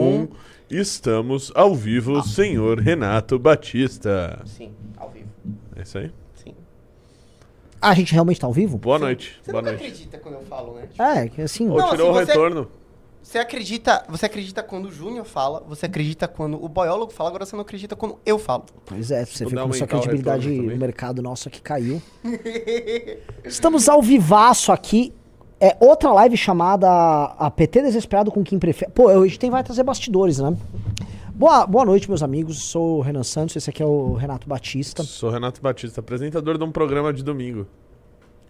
[0.00, 0.28] Um.
[0.70, 4.40] Estamos ao vivo, senhor Renato Batista.
[4.46, 5.28] Sim, ao vivo.
[5.76, 6.10] É isso aí?
[6.34, 6.54] Sim.
[7.80, 8.78] Ah, a gente realmente tá ao vivo?
[8.78, 9.38] Boa noite.
[9.42, 9.84] Você Boa nunca noite.
[9.86, 10.88] acredita quando eu falo, né?
[10.98, 11.68] É, que assim.
[11.68, 12.68] Ou Não, tirou o assim, você- retorno.
[13.22, 17.46] Você acredita, você acredita quando o Júnior fala, você acredita quando o biólogo fala, agora
[17.46, 18.64] você não acredita quando eu falo.
[18.84, 22.02] Pois é, você Vou dar como sua o credibilidade no mercado nosso aqui caiu.
[23.44, 25.12] Estamos ao vivaço aqui.
[25.64, 26.88] É outra live chamada
[27.38, 28.90] A PT Desesperado com Quem Prefere.
[28.90, 30.56] Pô, a gente tem, vai trazer bastidores, né?
[31.32, 32.64] Boa, boa noite, meus amigos.
[32.64, 35.04] Sou o Renan Santos, esse aqui é o Renato Batista.
[35.04, 37.64] Sou Renato Batista, apresentador de um programa de domingo.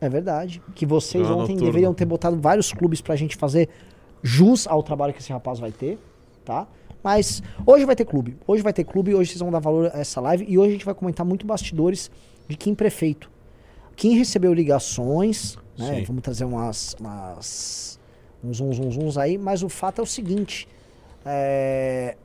[0.01, 0.63] É verdade.
[0.75, 1.71] Que vocês Programa ontem noturno.
[1.71, 3.69] deveriam ter botado vários clubes pra gente fazer
[4.23, 5.99] jus ao trabalho que esse rapaz vai ter,
[6.47, 6.67] tá?
[7.05, 8.39] Mas hoje vai ter clube.
[8.47, 10.73] Hoje vai ter clube, hoje vocês vão dar valor a essa live e hoje a
[10.73, 12.11] gente vai comentar muito bastidores
[12.49, 13.31] de quem prefeito.
[13.95, 16.03] Quem recebeu ligações, né?
[16.07, 17.99] Vamos trazer umas, umas
[18.43, 20.69] uns uns uns uns aí, mas o fato é o seguinte,
[21.25, 22.17] é,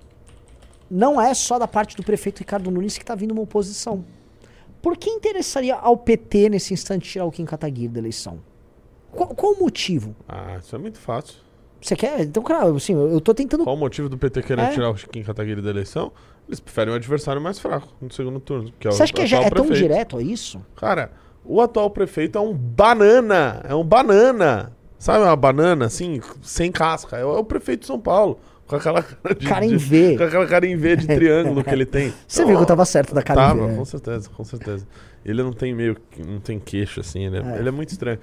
[0.89, 4.03] não é só da parte do prefeito Ricardo Nunes que tá vindo uma oposição.
[4.81, 8.39] Por que interessaria ao PT nesse instante tirar o Kim Kataguiri da eleição?
[9.11, 10.15] Qual, qual o motivo?
[10.27, 11.35] Ah, isso é muito fácil.
[11.81, 12.21] Você quer?
[12.21, 13.63] Então, cara, assim, eu, tô tentando.
[13.63, 14.69] Qual o motivo do PT querer É.
[14.71, 16.11] tirar o Chiquinho Kataguiri da eleição?
[16.47, 18.71] Eles preferem um adversário mais fraco no segundo turno.
[18.79, 20.61] Que é Você o acha que já atual é tão direto a isso?
[20.75, 21.11] Cara,
[21.47, 23.61] o atual prefeito é um banana.
[23.67, 24.71] É um banana.
[24.99, 27.17] Sabe uma banana, assim, sem casca?
[27.17, 28.39] É o, é prefeito de São Paulo.
[28.65, 30.17] Com aquela cara de, Cara em de- V.
[30.17, 32.13] Com aquela cara em V de triângulo que ele tem.
[32.27, 33.85] Você viu que eu tava certo da cara Tava, em V, com é.
[33.85, 34.87] certeza, com certeza.
[35.23, 35.95] Ele não tem meio.
[36.25, 37.59] não tem queixo, assim, ele é, É.
[37.59, 38.19] ele é muito estranho.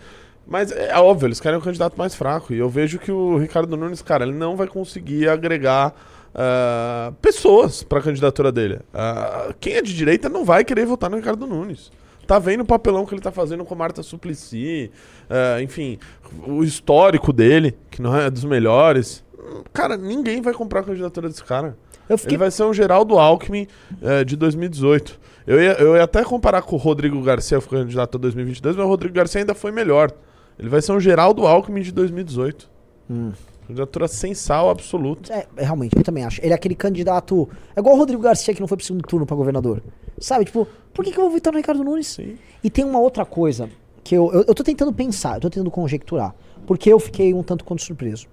[0.47, 2.52] Mas é óbvio, eles querem um candidato mais fraco.
[2.52, 5.95] E eu vejo que o Ricardo Nunes, cara, ele não vai conseguir agregar
[6.34, 8.80] ah, pessoas pra candidatura dele.
[8.92, 11.91] Ah, quem é de direita não vai querer votar no Ricardo Nunes.
[12.27, 14.91] Tá vendo o papelão que ele tá fazendo com Marta Suplicy,
[15.28, 15.98] ah, enfim,
[16.47, 19.25] o histórico dele, que não é dos melhores.
[19.72, 21.77] Cara, ninguém vai comprar a candidatura desse cara.
[22.17, 22.33] Fiquei.
[22.33, 23.67] Ele vai ser um Geraldo Alckmin
[24.02, 25.19] eh, de 2018.
[25.47, 28.77] Eu ia, eu ia até comparar com o Rodrigo Garcia, que foi candidato a 2022,
[28.77, 30.11] mas o Rodrigo Garcia ainda foi melhor.
[30.58, 32.70] Ele vai ser um Geraldo Alckmin de 2018.
[33.11, 33.33] Hum.
[33.67, 35.33] Candidatura sem sal absoluto.
[35.33, 36.41] É, é, realmente, eu também acho.
[36.42, 37.48] Ele é aquele candidato.
[37.75, 39.83] É igual o Rodrigo Garcia que não foi pro segundo turno pra governador.
[40.19, 42.07] Sabe, tipo, por que, que eu vou votar no Ricardo Nunes?
[42.08, 42.36] Sim.
[42.63, 43.70] E tem uma outra coisa
[44.02, 46.35] que eu, eu, eu tô tentando pensar, eu tô tentando conjecturar.
[46.67, 48.27] Porque eu fiquei um tanto quanto surpreso.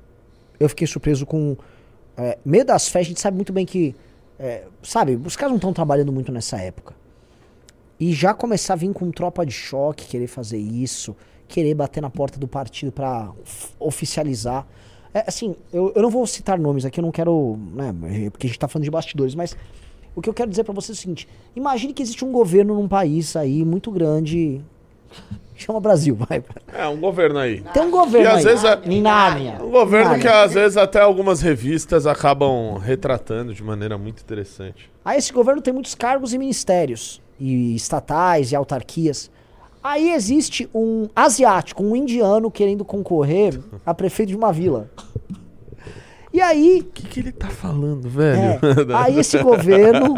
[0.59, 1.55] Eu fiquei surpreso com.
[2.17, 3.95] É, meio das festas, a gente sabe muito bem que.
[4.37, 6.93] é, sabe, os caras não estão trabalhando muito nessa época.
[7.99, 11.15] E já começar a vir com tropa de choque, querer fazer isso,
[11.47, 14.65] querer bater na porta do partido pra f- oficializar.
[15.13, 17.57] É, assim, eu, eu não vou citar nomes aqui, eu não quero.
[17.73, 19.55] Né, porque a gente tá falando de bastidores, mas
[20.15, 22.75] o que eu quero dizer pra você é o seguinte: imagine que existe um governo
[22.75, 24.61] num país aí muito grande.
[25.55, 26.43] Chama Brasil, vai.
[26.73, 27.61] É, um governo aí.
[27.73, 28.43] Tem um governo E às aí.
[28.45, 29.61] vezes é-.
[29.61, 34.89] Um governo que às vezes até algumas revistas acabam retratando de maneira muito interessante.
[35.05, 39.29] Aí esse governo tem muitos cargos e ministérios, e estatais e autarquias.
[39.83, 44.89] Aí existe um asiático, um indiano querendo concorrer a prefeito de uma vila.
[46.33, 48.95] E aí, O que, que ele tá falando, é, velho?
[48.95, 50.15] aí esse governo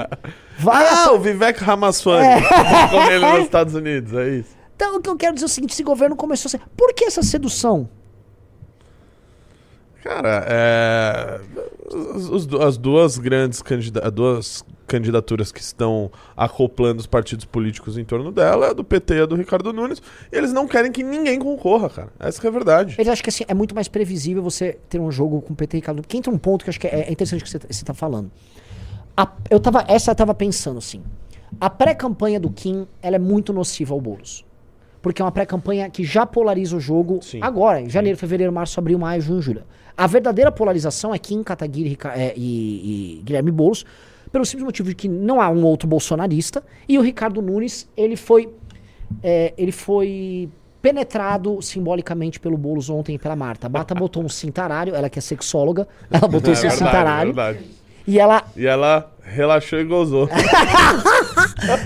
[0.60, 0.86] vai.
[0.88, 2.44] Ah, o Vivek Ramaswamy.
[2.92, 4.56] Com ele nos Estados Unidos, é isso.
[4.76, 6.62] Então o que eu quero dizer é o seguinte: esse governo começou a ser.
[6.78, 7.90] Por que essa sedução?
[10.04, 11.40] Cara, é,
[12.30, 18.32] os- as duas grandes candida- duas candidaturas que estão acoplando os partidos políticos em torno
[18.32, 20.02] dela é a do PT e a do Ricardo Nunes.
[20.32, 22.10] E eles não querem que ninguém concorra, cara.
[22.20, 22.96] Essa que é a verdade.
[22.98, 25.80] Eles acham que assim, é muito mais previsível você ter um jogo com PT e
[25.80, 26.02] Ricardo.
[26.02, 28.30] Porque entra um ponto que acho que é é interessante que você, você tá falando.
[29.16, 31.02] A- eu tava, essa eu tava pensando assim.
[31.62, 34.44] A pré-campanha do Kim ela é muito nociva ao Boulos.
[35.02, 37.40] Porque é uma pré-campanha que já polariza o jogo Sim.
[37.42, 39.64] agora, em janeiro, fevereiro, março, abril, maio, junho, julho.
[39.98, 43.86] A verdadeira polarização é Kim, Kataguiri é, e, e Guilherme Boulos,
[44.32, 48.16] pelo simples motivo de que não há um outro bolsonarista, e o Ricardo Nunes, ele
[48.16, 48.50] foi
[49.22, 50.50] é, ele foi
[50.82, 53.68] penetrado simbolicamente pelo Boulos ontem e pela Marta.
[53.68, 56.86] A Marta botou um cintarário, ela que é sexóloga, ela botou É esse verdade, é
[56.88, 57.34] cintarário.
[57.34, 57.60] verdade.
[58.08, 58.44] e ela.
[58.58, 60.28] E ela relaxou e gozou.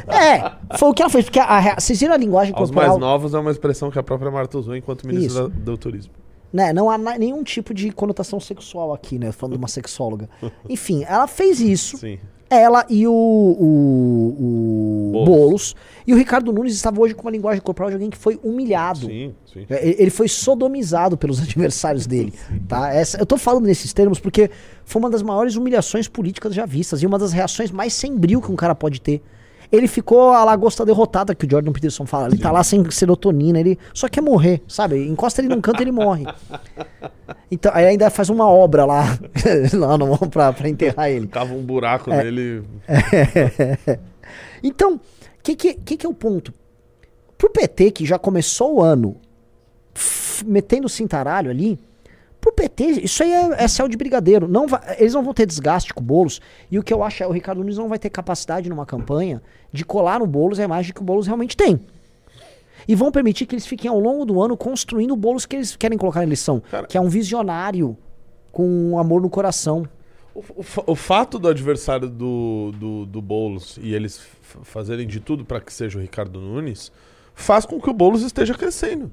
[0.07, 1.25] É, foi o que ela fez.
[1.25, 2.99] Porque a, rea- vocês viram a linguagem Aos mais corporal?
[3.11, 6.11] novos é uma expressão que a própria Marta usou enquanto ministra do turismo.
[6.51, 9.31] Né, não há nenhum tipo de conotação sexual aqui, né?
[9.31, 10.29] Falando de uma sexóloga.
[10.69, 11.97] Enfim, ela fez isso.
[11.97, 12.17] Sim.
[12.49, 15.27] Ela e o, o, o Boulos.
[15.27, 15.75] Boulos.
[16.05, 19.07] E o Ricardo Nunes estava hoje com uma linguagem corporal de alguém que foi humilhado.
[19.07, 19.65] Sim, sim.
[19.69, 22.33] É, Ele foi sodomizado pelos adversários dele,
[22.67, 22.93] tá?
[22.93, 24.49] Essa, eu tô falando nesses termos porque
[24.85, 28.41] foi uma das maiores humilhações políticas já vistas e uma das reações mais sem brilho
[28.41, 29.21] que um cara pode ter.
[29.71, 32.27] Ele ficou a lagosta derrotada, que o Jordan Peterson fala.
[32.27, 35.07] Ele tá lá sem serotonina, ele só quer morrer, sabe?
[35.07, 36.25] Encosta ele num canto ele morre.
[37.49, 39.17] Então, aí ainda faz uma obra lá,
[39.73, 41.27] lá no, pra, pra enterrar ele.
[41.27, 42.63] Cava um buraco nele.
[44.61, 44.99] Então, o
[45.43, 46.53] que, que, que, é o ponto?
[47.37, 49.15] Pro PT, que já começou o ano
[50.45, 51.79] metendo o cintaralho ali,
[52.47, 54.47] pro PT, isso aí é, é céu de brigadeiro.
[54.47, 56.39] Não vai- eles não vão ter desgaste com o Boulos.
[56.71, 59.41] E o que eu acho é o Ricardo Nunes não vai ter capacidade numa campanha
[59.71, 61.79] de colar no Boulos a imagem que o Boulos realmente tem.
[62.87, 65.75] E vão permitir que eles fiquem ao longo do ano construindo o Boulos que eles
[65.75, 66.61] querem colocar na eleição.
[66.71, 67.97] Cara- que é um visionário
[68.51, 69.83] com amor no coração.
[70.33, 74.21] O, o o fato do adversário do, do, do Boulos e eles
[74.63, 76.91] fazerem de tudo para que seja o Ricardo Nunes
[77.33, 79.11] faz com que o Boulos esteja crescendo.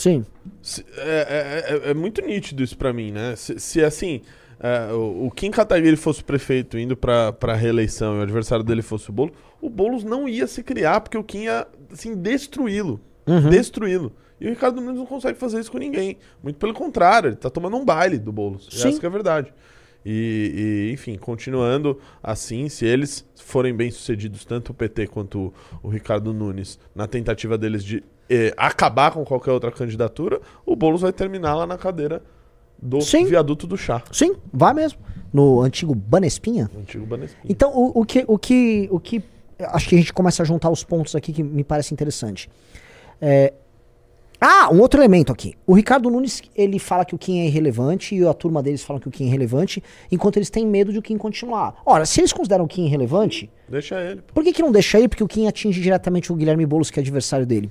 [0.00, 0.24] Sim.
[0.62, 3.34] Se- é, é- é- é muito nítido isso pra mim, né?
[3.36, 4.22] Se, se, assim,
[4.58, 8.82] é, o, o Kim Kataguiri fosse prefeito indo pra, pra reeleição e o adversário dele
[8.82, 13.00] fosse o Boulos, o Boulos não ia se criar porque o Kim ia, assim, destruí-lo.
[13.50, 14.12] Destruí-lo.
[14.40, 16.16] E o Ricardo Nunes não consegue fazer isso com ninguém.
[16.42, 18.68] Muito pelo contrário, ele tá tomando um baile do Boulos.
[18.70, 18.88] Sim.
[18.88, 19.52] Essa que é a verdade.
[20.04, 25.54] E, e, enfim, continuando assim, se eles forem bem sucedidos, tanto o PT quanto o,
[25.82, 31.00] o Ricardo Nunes, na tentativa deles de eh, acabar com qualquer outra candidatura, o Boulos
[31.00, 32.22] vai terminar lá na cadeira
[32.80, 33.24] do Sim.
[33.24, 34.02] viaduto do chá.
[34.12, 34.98] Sim, vai mesmo.
[35.32, 36.70] No antigo Banespinha.
[36.74, 37.44] o Antigo Banespinha.
[37.48, 39.22] Então, o, o que, o que, o que,
[39.58, 42.48] acho que a gente começa a juntar os pontos aqui que me parece interessante.
[43.20, 43.52] É,
[44.40, 45.54] ah, um outro elemento aqui.
[45.66, 48.98] O Ricardo Nunes, ele fala que o Kim é irrelevante e a turma deles fala
[48.98, 51.74] que o Kim é irrelevante, enquanto eles têm medo de o Kim continuar.
[51.84, 54.22] Ora, se eles consideram o Kim irrelevante, Deixa ele.
[54.22, 54.32] pô.
[54.34, 55.08] por que, que não deixa ele?
[55.08, 57.70] Porque o Kim atinge diretamente o Guilherme Boulos, que é adversário dele.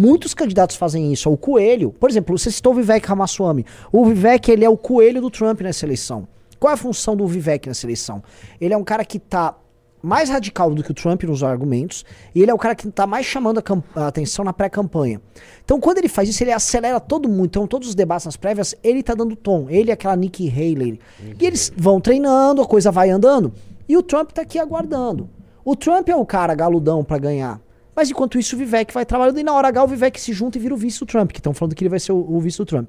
[0.00, 1.30] Muitos candidatos fazem isso.
[1.30, 3.66] O Coelho, por exemplo, você citou o Vivek Ramaswamy.
[3.92, 6.26] O Vivek, ele é o coelho do Trump nessa eleição.
[6.58, 8.22] Qual é a função do Vivek nessa eleição?
[8.58, 9.58] Ele é um cara que tá
[10.02, 13.06] mais radical do que o Trump nos argumentos, e ele é o cara que tá
[13.06, 15.20] mais chamando a, a atenção na pré-campanha.
[15.62, 17.44] Então, quando ele faz isso, ele acelera todo mundo.
[17.44, 19.66] Então, todos os debates nas prévias, ele tá dando tom.
[19.68, 20.98] Ele é aquela Nikki Haley.
[21.38, 23.52] E eles vão treinando, a coisa vai andando,
[23.86, 25.28] e o Trump tá aqui aguardando.
[25.62, 27.60] O Trump é o cara galudão pra ganhar.
[28.00, 30.56] Mas enquanto isso, o Vivek vai trabalhando, e na hora H o Vivek se junta
[30.56, 32.40] e vira o vice do Trump, que estão falando que ele vai ser o, o
[32.40, 32.88] vice do Trump.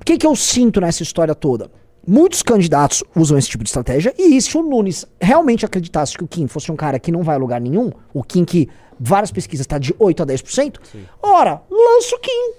[0.00, 1.70] O que, que eu sinto nessa história toda?
[2.04, 6.26] Muitos candidatos usam esse tipo de estratégia, e se o Nunes realmente acreditasse que o
[6.26, 9.62] Kim fosse um cara que não vai a lugar nenhum, o Kim que várias pesquisas
[9.62, 10.80] está de 8 a 10%,
[11.22, 12.52] ora, lança o Kim.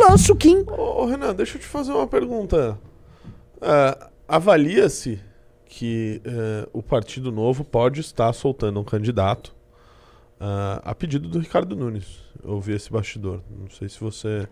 [0.00, 0.64] Lança o Kim.
[0.66, 2.76] Ô, ô, Renan, deixa eu te fazer uma pergunta.
[3.62, 5.20] É, Avalia-se
[5.64, 9.54] que é, o Partido Novo pode estar soltando um candidato
[10.40, 12.22] ah, a pedido do Ricardo Nunes.
[12.42, 13.40] Eu ouvi esse bastidor.
[13.58, 14.46] Não sei se você,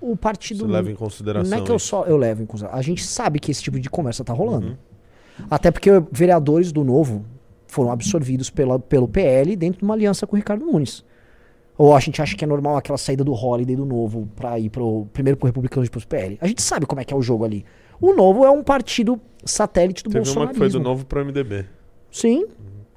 [0.00, 0.66] O partido.
[0.66, 1.50] você leva em consideração.
[1.50, 2.78] Não é que eu só eu levo em consideração.
[2.78, 4.68] A gente sabe que esse tipo de conversa tá rolando.
[4.68, 5.46] Uhum.
[5.50, 7.24] Até porque vereadores do Novo
[7.66, 11.04] foram absorvidos pela, pelo PL dentro de uma aliança com o Ricardo Nunes.
[11.76, 14.68] Ou a gente acha que é normal aquela saída do Holiday do Novo pra ir
[14.68, 16.36] pro, primeiro pro Republicano e depois pro PL.
[16.40, 17.64] A gente sabe como é que é o jogo ali.
[18.00, 20.52] O Novo é um partido satélite do Teve uma bolsonarismo.
[20.54, 21.66] que foi do Novo pro MDB.
[22.10, 22.46] Sim,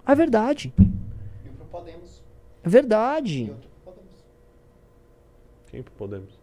[0.05, 0.73] é verdade.
[2.69, 3.49] Verdade.
[3.51, 4.15] Outro pro Podemos.
[5.69, 6.39] Quem podemos?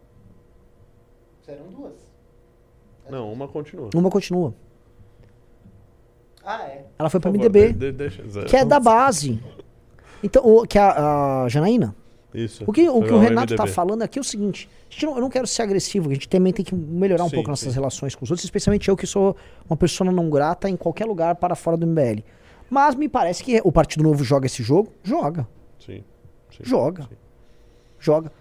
[1.45, 1.95] Serão duas.
[3.11, 3.91] Não, uma continua.
[3.95, 4.55] Uma continua.
[6.45, 6.87] Ah, é.
[6.99, 9.43] Ela foi pra favor, MDB, de- de- deixa, que é da base.
[10.23, 11.95] Então, o, que é a, a Janaína.
[12.35, 12.65] Isso.
[12.67, 13.75] O que o, que o Renato tá MDB.
[13.75, 16.29] falando aqui é o seguinte: a gente não- eu não quero ser agressivo, a gente
[16.29, 17.75] também tem que melhorar um Sim, pouco nossas sim.
[17.75, 19.35] relações com os outros, especialmente eu que sou
[19.69, 22.23] uma pessoa não grata em qualquer lugar para fora do MBL.
[22.71, 24.93] Mas me parece que o Partido Novo joga esse jogo?
[25.03, 25.49] Joga.
[25.79, 26.03] Sim.
[26.51, 27.05] sim, Joga.
[27.05, 27.17] sim.
[27.99, 28.33] Joga.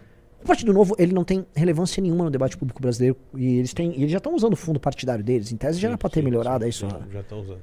[0.42, 3.18] O Partido Novo, ele não tem relevância nenhuma no debate público brasileiro.
[3.36, 3.92] E eles têm.
[3.92, 5.52] e eles já estão usando o fundo partidário deles.
[5.52, 6.88] Em tese já era pra ter melhorado, sim, é isso.
[7.12, 7.62] Já estão usando.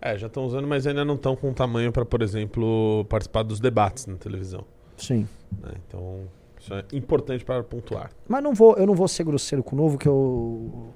[0.00, 3.60] É, já estão usando, mas ainda não estão com tamanho para, por exemplo, participar dos
[3.60, 4.64] debates na televisão.
[4.96, 5.28] Sim.
[5.60, 5.72] né?
[5.86, 6.20] Então,
[6.58, 8.10] isso é importante para pontuar.
[8.28, 10.92] Mas não vou, eu não vou ser grosseiro com o novo, que eu.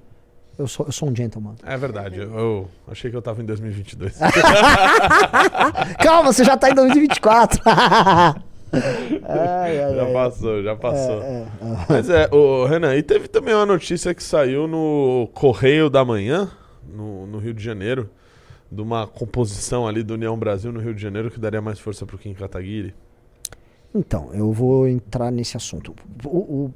[0.59, 1.54] Eu sou, eu sou um gentleman.
[1.64, 4.18] É verdade, eu, eu achei que eu tava em 2022.
[6.02, 7.61] Calma, você já tá em 2024.
[7.66, 8.42] ai,
[9.80, 10.12] ai, já ai.
[10.12, 11.23] passou, já passou.
[11.23, 11.87] É, é, é.
[11.88, 16.50] Mas é, o Renan, e teve também uma notícia que saiu no Correio da Manhã,
[16.87, 18.09] no, no Rio de Janeiro,
[18.71, 22.06] de uma composição ali do União Brasil no Rio de Janeiro que daria mais força
[22.06, 22.94] pro Kim Kataguiri.
[23.94, 25.94] Então, eu vou entrar nesse assunto.
[26.25, 26.75] O- o-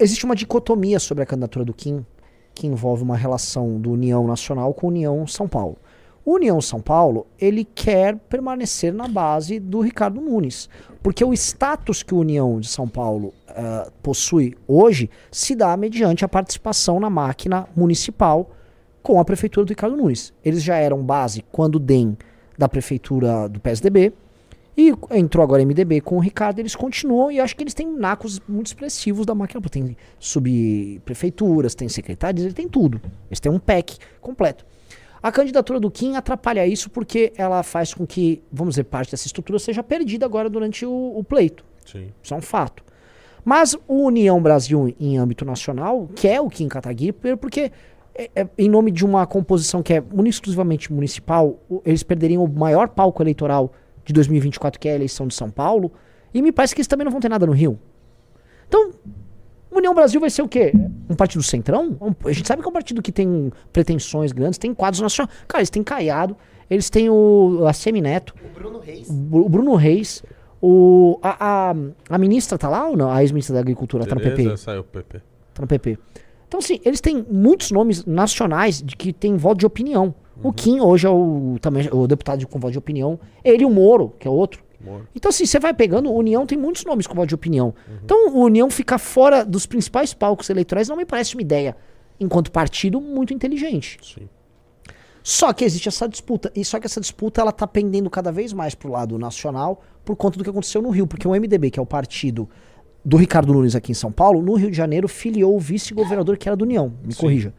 [0.00, 2.06] Existe uma dicotomia sobre a candidatura do Kim
[2.54, 5.76] que envolve uma relação do União Nacional com União São Paulo.
[6.24, 10.68] O União São Paulo, ele quer permanecer na base do Ricardo Nunes,
[11.02, 16.24] porque o status que o União de São Paulo ah, possui hoje se dá mediante
[16.24, 18.50] a participação na máquina municipal
[19.02, 20.32] com a prefeitura do Ricardo Nunes.
[20.44, 22.16] Eles já eram base quando DEM
[22.56, 24.12] da prefeitura do PSDB.
[24.78, 28.40] E entrou agora MDB com o Ricardo, eles continuam e acho que eles têm nacos
[28.48, 29.60] muito expressivos da máquina.
[29.68, 33.00] Tem subprefeituras, tem secretarias, ele tem tudo.
[33.28, 34.64] Eles têm um pack completo.
[35.20, 39.26] A candidatura do Kim atrapalha isso porque ela faz com que, vamos dizer, parte dessa
[39.26, 41.64] estrutura seja perdida agora durante o, o pleito.
[41.84, 42.12] Sim.
[42.22, 42.84] Isso é um fato.
[43.44, 47.72] Mas o União Brasil, em âmbito nacional, quer o Kim Kataguiri, porque,
[48.14, 52.88] é- é, em nome de uma composição que é exclusivamente municipal, eles perderiam o maior
[52.88, 53.72] palco eleitoral
[54.08, 55.92] de 2024, que é a eleição de São Paulo,
[56.32, 57.78] e me parece que eles também não vão ter nada no Rio.
[58.66, 58.90] Então,
[59.70, 60.72] União Brasil vai ser o quê?
[61.08, 61.96] Um partido centrão?
[62.00, 65.34] Um- a gente sabe que é um partido que tem pretensões grandes, tem quadros nacionais.
[65.46, 66.36] Cara, eles têm Caiado,
[66.70, 69.08] eles têm o a Semineto, O Bruno Reis.
[69.10, 70.22] o Bruno Reis,
[70.60, 71.74] o, a, a,
[72.08, 73.10] a ministra tá lá ou não?
[73.10, 74.56] A ex-ministra da Agricultura tá no PP?
[74.56, 75.18] Saiu o PP.
[75.54, 75.98] Tá no PP.
[76.48, 80.14] Então, assim, eles têm muitos nomes nacionais de que tem voto de opinião.
[80.42, 83.18] O Kim hoje é o, também, o deputado com voto de opinião.
[83.44, 84.62] Ele e o Moro, que é outro.
[84.80, 85.08] Moro.
[85.14, 87.74] Então, assim, você vai pegando, União tem muitos nomes com voto de opinião.
[88.04, 91.76] Então, o União ficar fora dos principais palcos eleitorais não me parece uma ideia,
[92.20, 93.98] enquanto partido, muito inteligente.
[94.02, 94.28] Sim.
[95.22, 96.50] Só que existe essa disputa.
[96.54, 100.16] E só que essa disputa ela tá pendendo cada vez mais pro lado nacional por
[100.16, 101.06] conta do que aconteceu no Rio.
[101.06, 102.48] Porque o MDB, que é o partido
[103.04, 106.48] do Ricardo Nunes aqui em São Paulo, no Rio de Janeiro filiou o vice-governador que
[106.48, 106.94] era do União.
[107.04, 107.20] Me Sim.
[107.20, 107.52] corrija.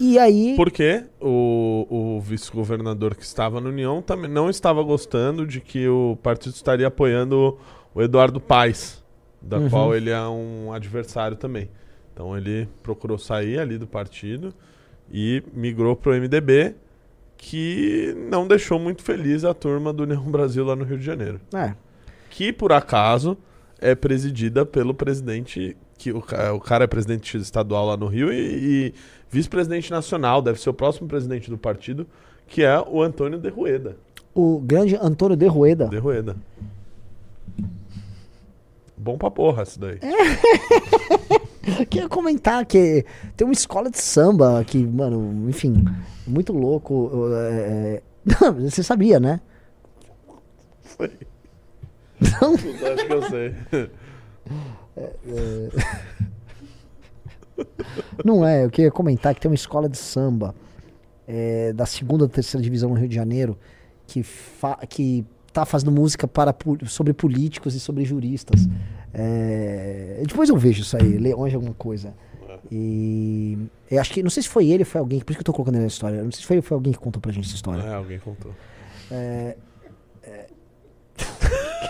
[0.00, 0.54] E aí.
[0.56, 6.18] Porque o, o vice-governador que estava na União também não estava gostando de que o
[6.22, 7.58] partido estaria apoiando
[7.94, 9.04] o Eduardo Paes,
[9.42, 9.68] da Uhum.
[9.68, 11.68] qual ele é um adversário também.
[12.14, 14.54] Então ele procurou sair ali do partido
[15.12, 16.74] e migrou para o MDB,
[17.36, 21.40] que não deixou muito feliz a turma do União Brasil lá no Rio de Janeiro.
[21.54, 21.74] É.
[22.30, 23.36] Que por acaso
[23.78, 26.24] é presidida pelo presidente, que o,
[26.56, 28.94] o cara é presidente estadual lá no Rio e, e
[29.30, 32.06] vice-presidente nacional, deve ser o próximo presidente do partido,
[32.48, 33.98] que é o Antônio de Rueda.
[34.34, 35.88] O grande Antônio de Rueda.
[35.88, 36.36] De Rueda.
[38.96, 39.98] Bom pra porra isso daí.
[41.78, 43.04] Eu queria comentar que
[43.36, 45.84] tem uma escola de samba que, mano, enfim,
[46.26, 47.10] muito louco.
[47.34, 48.02] é, é,
[48.40, 49.38] Não, você sabia, né?
[50.80, 51.10] Sei.
[52.40, 52.54] Não.
[52.54, 53.54] Acho que eu sei.
[58.24, 60.54] Não é, eu queria comentar que tem uma escola de samba
[61.26, 63.58] é, da segunda ou terceira divisão no Rio de Janeiro
[64.06, 66.54] que, fa que tá fazendo música para,
[66.86, 68.68] sobre políticos e sobre juristas.
[69.12, 72.14] É, depois eu vejo isso aí, Leões alguma coisa.
[72.70, 73.58] E
[73.90, 75.44] eu acho que, não sei se foi ele ou foi alguém, por isso que eu
[75.44, 76.22] tô colocando ele na história.
[76.22, 77.82] Não sei se foi foi alguém que contou pra gente essa história.
[77.82, 78.52] É, alguém contou.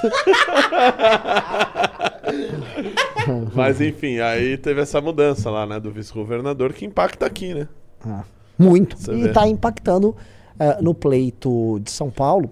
[3.54, 7.68] Mas enfim, aí teve essa mudança lá, né, do vice-governador que impacta aqui, né?
[8.04, 8.24] Ah,
[8.58, 8.96] muito.
[8.98, 9.28] Você e vê.
[9.28, 10.16] está impactando
[10.58, 12.50] eh, no pleito de São Paulo.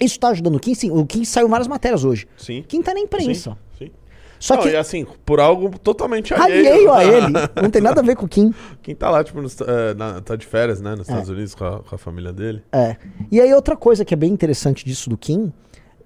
[0.00, 0.90] Isso está ajudando o Kim, sim.
[0.90, 2.26] O Kim saiu várias matérias hoje.
[2.36, 2.64] Sim.
[2.66, 3.56] Kim tá na imprensa.
[3.78, 3.86] Sim.
[3.86, 3.90] sim.
[4.38, 6.68] Só Não, que e assim, por algo totalmente alheio.
[6.68, 7.32] alheio a ele.
[7.62, 8.52] Não tem nada a ver com o Kim.
[8.82, 11.12] Quem tá lá, tipo, nos, eh, na- tá de férias, né, nos É.
[11.12, 12.62] Estados Unidos com a, com a família dele.
[12.72, 12.96] É.
[13.30, 15.52] E aí outra coisa que é bem interessante disso do Kim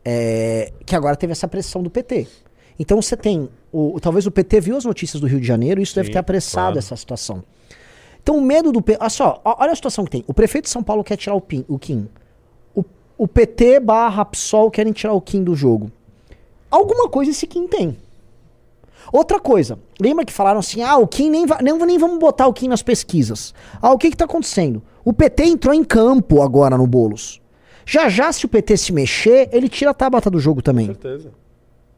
[0.08, 2.28] é que agora teve essa pressão do PT.
[2.78, 5.82] Então você tem, o, talvez o PT viu as notícias do Rio de Janeiro e
[5.82, 6.78] isso deve Sim, ter apressado claro.
[6.78, 7.42] essa situação.
[8.22, 10.24] Então o medo do PT, olha só, olha a situação que tem.
[10.28, 12.08] O prefeito de São Paulo quer tirar o, Pin, o Kim.
[12.74, 12.84] O,
[13.18, 15.90] o PT barra PSOL querem tirar o Kim do jogo.
[16.70, 17.96] Alguma coisa esse Kim tem.
[19.12, 22.46] Outra coisa, lembra que falaram assim, ah, o Kim nem, va- nem, nem vamos botar
[22.46, 23.54] o Kim nas pesquisas.
[23.80, 24.82] Ah, o que que tá acontecendo?
[25.04, 27.40] O PT entrou em campo agora no Boulos.
[27.86, 30.86] Já já, se o PT se mexer, ele tira a Tabata do jogo Com também.
[30.86, 31.30] certeza.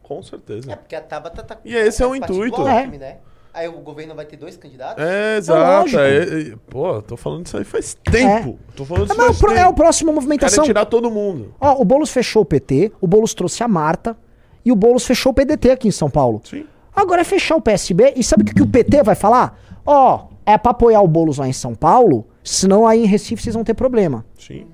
[0.03, 0.77] Com É certeza.
[0.77, 2.63] porque a Tabata tá E esse é o partido intuito.
[2.63, 2.73] do É.
[2.79, 3.17] Alckmin, né?
[3.55, 5.03] Aí o governo vai ter dois candidatos?
[5.03, 5.81] É, exato.
[5.81, 6.01] lógico.
[6.01, 6.19] É,
[6.53, 8.59] é, pô, tô falando isso aí faz tempo.
[8.77, 9.61] Tô falando É, isso mas faz o pro- tempo.
[9.61, 10.65] é o próximo movimentação.
[10.65, 11.55] tirar todo mundo.
[11.59, 14.17] Ó, o Boulos fechou o PT, o Boulos trouxe a Marta
[14.65, 16.41] e o Boulos fechou o PDT aqui em São Paulo.
[16.45, 16.67] Sim.
[16.95, 19.59] Agora é fechar o PSB e sabe o que, que o PT vai falar?
[19.85, 23.55] Ó, é pra apoiar o Boulos lá em São Paulo, senão aí em Recife vocês
[23.55, 24.25] vão ter problema.
[24.39, 24.67] Sim.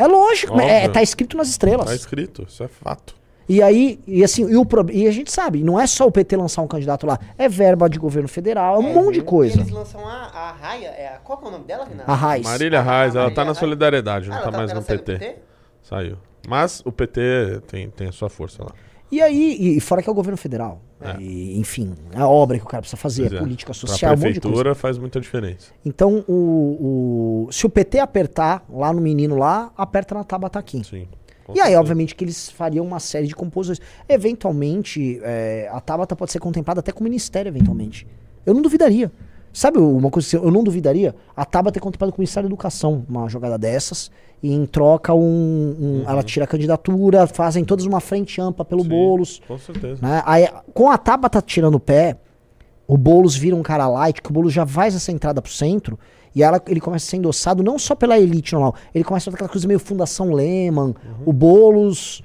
[0.00, 0.68] É lógico, Óbvio.
[0.68, 1.86] é, tá escrito nas estrelas.
[1.86, 2.46] Tá escrito.
[2.48, 3.14] Isso é fato.
[3.46, 6.36] E aí, e assim, e, o e a gente sabe, não é só o PT
[6.36, 9.58] lançar um candidato lá, é verba de governo federal, é um monte de coisa.
[9.58, 12.08] Eles lançam a, a Raia, é qual que é o nome dela, Renato?
[12.08, 12.46] A Raiz.
[12.46, 15.04] Marília Reis, ela Marília tá na solidariedade, não Ah, tá ela mais no saiu do
[15.04, 15.36] PT.
[15.82, 16.16] Saiu.
[16.48, 18.70] Mas o PT tem, tem a sua força lá.
[19.10, 20.80] E aí, e, fora que é o governo federal.
[21.00, 21.16] É.
[21.20, 23.40] E, enfim, a obra que o cara precisa fazer, Pois é é.
[23.40, 24.40] política Pra social, um de coisa.
[24.40, 25.72] prefeitura faz muita diferença.
[25.84, 30.84] Então, o, o- se o PT apertar lá no menino lá, aperta na Tabata aqui.
[30.84, 31.08] Sim.
[31.48, 31.80] E aí, certeza.
[31.80, 33.80] obviamente, que eles fariam uma série de composições.
[34.08, 38.06] Eventualmente, é, a Tabata pode ser contemplada até com o ministério, eventualmente.
[38.46, 39.10] Eu não duvidaria.
[39.52, 41.14] Sabe uma coisa que eu não duvidaria?
[41.36, 44.10] A Taba ter contemplado com o Ministério da Educação uma jogada dessas.
[44.42, 45.20] E em troca, um,
[45.78, 48.88] um- ela tira a candidatura, fazem todas uma frente ampla pelo Sim.
[48.88, 49.40] Boulos.
[49.46, 50.00] Com certeza.
[50.00, 50.22] Né?
[50.24, 52.16] Aí, com a Tabata tirando o pé,
[52.86, 55.98] o Boulos vira um cara light, que o Boulos já faz essa entrada pro centro,
[56.34, 59.26] e ela, ele começa a ser endossado não só pela elite normal, ele começa a
[59.26, 60.94] fazer aquela coisa meio Fundação Lehman,
[61.26, 62.22] o Boulos...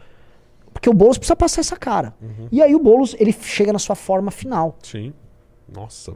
[0.71, 2.13] Porque o Boulos precisa passar essa cara.
[2.51, 4.75] E aí o Boulos, ele chega na sua forma final.
[4.83, 5.13] Sim.
[5.73, 6.13] Nossa.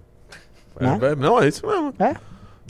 [0.80, 1.00] É, Né?
[1.12, 1.94] é- não, é isso mesmo.
[2.00, 2.16] É?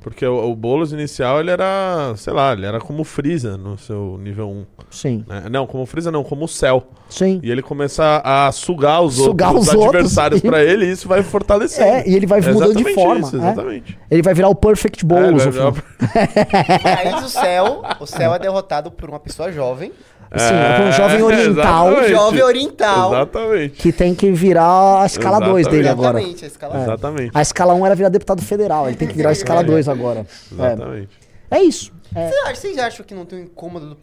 [0.02, 3.78] Porque o, o Boulos inicial, ele era, sei lá, ele era como o Freeza no
[3.78, 4.66] seu nível 1.
[4.90, 5.26] Sim.
[5.28, 5.44] né?
[5.52, 6.82] Não, como o Freeza não, como o Cell.
[7.10, 7.42] Sim.
[7.44, 11.22] E ele começa a sugar os Sugar outros os adversários pra ele e isso vai
[11.22, 11.86] fortalecendo.
[11.90, 13.28] É, e ele vai É mudando de forma.
[13.28, 13.40] Isso, é.
[13.40, 14.00] exatamente.
[14.10, 15.44] Ele vai virar o Perfect É, Boulos.
[15.44, 15.74] final.
[15.74, 19.92] virar- Aí o céu, o céu é derrotado por uma pessoa jovem.
[20.38, 22.04] Sim, é um jovem oriental.
[22.08, 23.14] Jovem oriental.
[23.14, 23.76] Exatamente.
[23.82, 25.90] Que tem que virar a escala 2 dele Exatamente.
[26.08, 26.20] agora.
[26.20, 27.32] Exatamente, a escala Exatamente.
[27.34, 30.26] A escala 1 era virar deputado federal, ele tem que virar a escala 2 agora.
[30.52, 31.10] Exatamente.
[31.50, 31.92] É, é isso.
[32.14, 32.28] É.
[32.30, 33.98] Vocês acham- Vocês acham que não tem um incômodo do,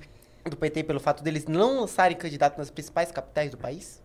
[0.50, 4.00] do PT pelo fato deles não lançarem candidato nas principais capitais do país?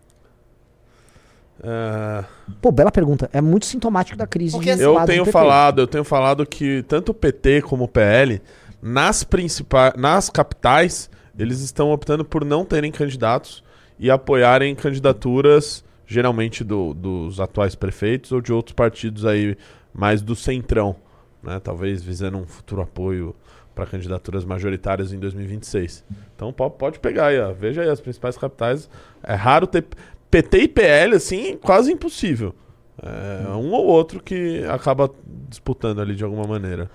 [1.62, 2.24] É,
[2.60, 3.28] Pô, bela pergunta.
[3.32, 4.52] É muito sintomático da crise.
[4.52, 8.40] Porque de eu tenho falado, eu tenho falado que tanto o PT como o PL,
[8.80, 11.08] nas principais, nas capitais,
[11.38, 13.62] eles estão optando por não terem candidatos
[13.98, 19.56] e apoiarem candidaturas, geralmente do- dos atuais prefeitos ou de outros partidos aí
[19.94, 20.96] mais do centrão,
[21.42, 21.60] né?
[21.60, 23.34] Talvez visando um futuro apoio
[23.74, 26.04] para candidaturas majoritárias em 2026.
[26.36, 27.52] Então po- pode pegar aí, ó.
[27.52, 28.88] veja aí as principais capitais.
[29.22, 29.84] É raro ter
[30.30, 32.54] PT e PL assim, quase impossível.
[33.02, 35.10] É um ou outro que acaba
[35.48, 36.90] disputando ali de alguma maneira.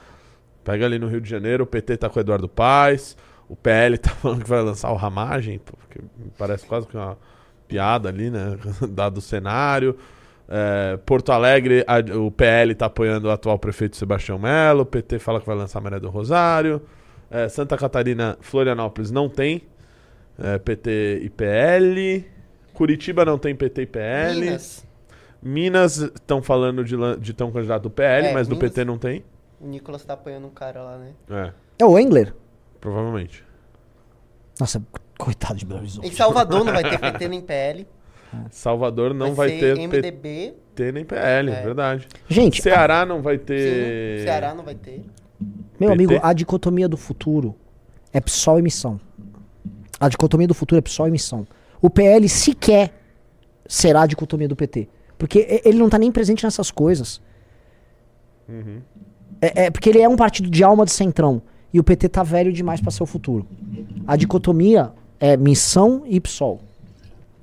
[0.63, 3.17] Pega ali no Rio de Janeiro, o PT tá com o Eduardo Paes,
[3.49, 5.99] o PL tá falando que vai lançar o Ramagem, porque
[6.37, 7.17] parece quase que uma
[7.67, 8.57] piada ali, né?
[8.89, 9.97] Dado o cenário.
[10.49, 15.19] É, Porto Alegre, a- o PL tá apoiando o atual prefeito Sebastião Melo, o PT
[15.19, 16.81] fala que vai lançar Maria do Rosário.
[17.29, 19.61] É, Santa Catarina, Florianópolis não tem
[20.39, 22.25] é, PT e PL.
[22.73, 24.39] Curitiba não tem PT e PL.
[24.39, 24.87] Minas.
[25.41, 28.85] Minas estão falando de, de ter um candidato do PL, É, mas do Minas- PT
[28.85, 29.23] não tem.
[29.59, 31.11] O Nicolas tá apoiando um cara lá, né?
[31.29, 32.33] É, É o Engler?
[32.79, 33.43] Provavelmente.
[34.59, 34.81] Nossa,
[35.17, 36.07] coitado de Belo Horizonte.
[36.07, 37.87] Em Salvador não vai ter PT nem PL.
[38.51, 40.53] Salvador não vai, ser ter MDB.
[40.75, 41.61] PT nem PL, É.
[41.61, 42.07] verdade.
[42.27, 44.19] Gente, Ceará não vai ter.
[44.19, 45.01] Sim, Ceará não vai ter.
[45.79, 45.93] meu PT?
[45.93, 47.55] amigo, a dicotomia do futuro
[48.11, 48.99] é PSOL e missão.
[49.99, 51.47] A dicotomia do futuro é PSOL e missão.
[51.81, 52.93] O PL sequer
[53.65, 54.87] será a dicotomia do PT.
[55.17, 57.21] Porque ele não tá nem presente nessas coisas.
[58.47, 58.81] Uhum.
[59.41, 61.41] É, é porque ele é um partido de alma de centrão.
[61.73, 63.45] E o PT tá velho demais pra ser o futuro.
[64.07, 66.61] A dicotomia é missão e PSOL.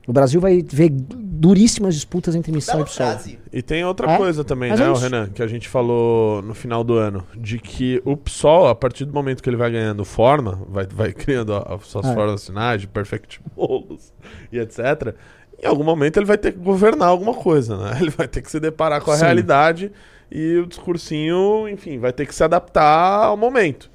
[0.07, 3.07] O Brasil vai ver duríssimas disputas entre missão Bela e PSOL.
[3.07, 3.39] frase.
[3.53, 4.93] E tem outra É, coisa também, mas né, é.
[4.99, 9.05] Renan, que a gente falou no final do ano, de que o PSOL, a partir
[9.05, 12.15] do momento que ele vai ganhando forma, vai, vai criando as suas É.
[12.15, 14.13] formas sinais de perfect bolos
[14.53, 15.15] e etc.,
[15.63, 17.97] em algum momento ele vai ter que governar alguma coisa, né?
[18.03, 19.25] Ele vai ter que se deparar com a Sim.
[19.25, 19.91] realidade
[20.31, 23.91] e o discursinho, enfim, vai ter que se adaptar ao momento.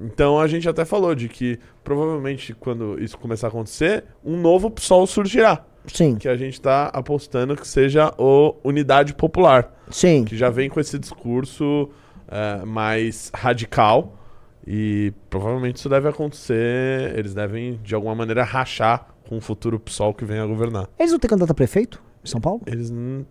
[0.00, 4.70] Então a gente até falou de que provavelmente quando isso começar a acontecer, um novo
[4.70, 5.64] PSOL surgirá.
[5.86, 10.24] Sim, Que a gente tá apostando que seja o Unidade Popular sim.
[10.24, 11.88] que já vem com esse discurso
[12.28, 14.16] eh, mais radical
[14.64, 17.18] e provavelmente isso deve acontecer.
[17.18, 20.88] Eles devem, de alguma maneira, rachar com o futuro PSOL que venha a governar.
[20.98, 22.60] Eles vão ter candidato a prefeito em São Paulo?
[22.66, 23.26] Eles n-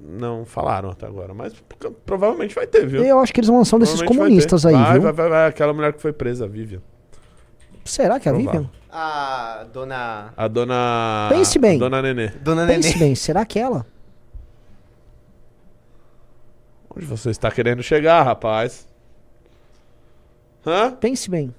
[0.00, 1.54] não falaram até agora, mas
[2.04, 3.02] provavelmente vai ter, viu?
[3.04, 5.02] Eu acho que eles vão lançar um desses comunistas vai aí, vai, viu?
[5.02, 6.82] Vai, vai, vai, Aquela mulher que foi presa, a Vivian.
[7.84, 8.34] Será que é a.
[8.34, 8.70] Vivian?
[8.90, 10.32] A dona.
[10.36, 11.28] A dona.
[11.30, 11.76] Pense bem.
[11.76, 12.28] a Dona Nenê.
[12.28, 12.98] Dona Pense Nenê.
[12.98, 13.86] bem, será que é ela?
[16.94, 18.88] Onde você está querendo chegar, rapaz?
[20.66, 20.90] Hã?
[20.92, 21.54] Pense bem.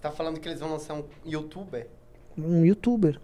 [0.00, 1.88] Tá falando que eles vão lançar um youtuber?
[2.36, 3.18] Um youtuber.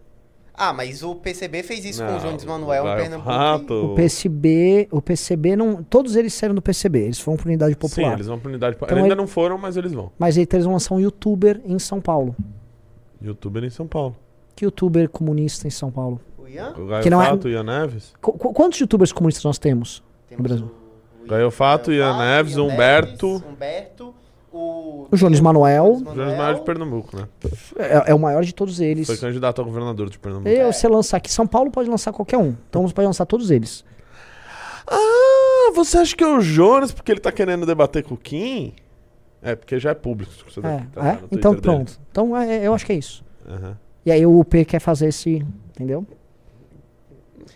[0.59, 3.75] Ah, mas o PCB fez isso com Não, o João Desmanuel em vai, Pernambuco.
[3.75, 7.79] O PCB, o PCB não, todos eles saíram do PCB, eles foram pra unidade Sim,
[7.79, 8.13] popular.
[8.15, 8.75] eles vão pra unidade.
[8.77, 10.11] Então Eles ainda ele- não foram, mas eles vão.
[10.19, 12.35] Mas aí eles vão lançar um youtuber em São Paulo.
[13.23, 14.17] Youtuber em São Paulo.
[14.57, 16.21] Que youtuber comunista em São Paulo?
[16.37, 16.75] O Ian?
[16.77, 18.13] O Gaio Que não é- Fato, Ian Neves.
[18.21, 20.03] Qu- qu- quantos youtubers comunistas nós temos?
[20.29, 20.67] Temos Brasil.
[20.67, 23.27] o- o Gaio Fato, Ian Fato, Neves, Ian Humberto.
[23.29, 24.15] Neves, Humberto,
[24.59, 25.09] o...
[25.11, 25.95] O Jones Manuel.
[26.03, 27.29] Jones Jones Manuel de Pernambuco, né?
[27.79, 29.07] É, é o maior de todos eles.
[29.07, 30.49] Foi candidato a governador de Pernambuco.
[30.49, 32.55] Eu, você lançar aqui, São Paulo pode lançar qualquer um.
[32.69, 33.85] Então você pode lançar todos eles.
[34.87, 38.73] Ah, você acha que é o Jonas porque ele tá querendo debater com o Kim?
[39.43, 40.33] É, porque já é público.
[40.51, 41.13] Você É, tá é?
[41.13, 41.63] no Twitter Então dele.
[41.63, 42.01] pronto.
[42.11, 43.25] Então é, eu acho que é isso.
[43.49, 43.77] Aham.
[44.05, 45.45] E aí o UP quer fazer esse.
[45.71, 46.07] Entendeu?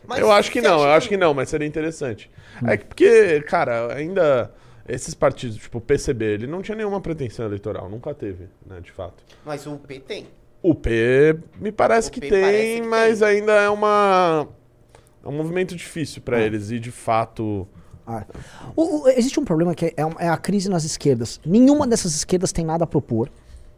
[0.07, 2.31] Mas eu acho que não, eu acho que não, mas seria interessante.
[2.67, 4.51] É que porque, cara, ainda
[4.89, 8.91] esses partidos, tipo o PCB, ele não tinha nenhuma pretensão eleitoral, nunca teve, né, de
[8.93, 9.23] fato.
[9.45, 10.27] Mas o P tem.
[10.63, 13.29] O P me parece O que P tem, parece que mas tem.
[13.29, 14.47] ainda é uma
[15.25, 17.67] é um movimento difícil pra eles e de fato
[18.07, 18.25] Ah.
[18.75, 21.41] O- o- existe um problema que é, um- é a crise nas esquerdas.
[21.47, 23.31] Nenhuma dessas esquerdas tem nada a propor.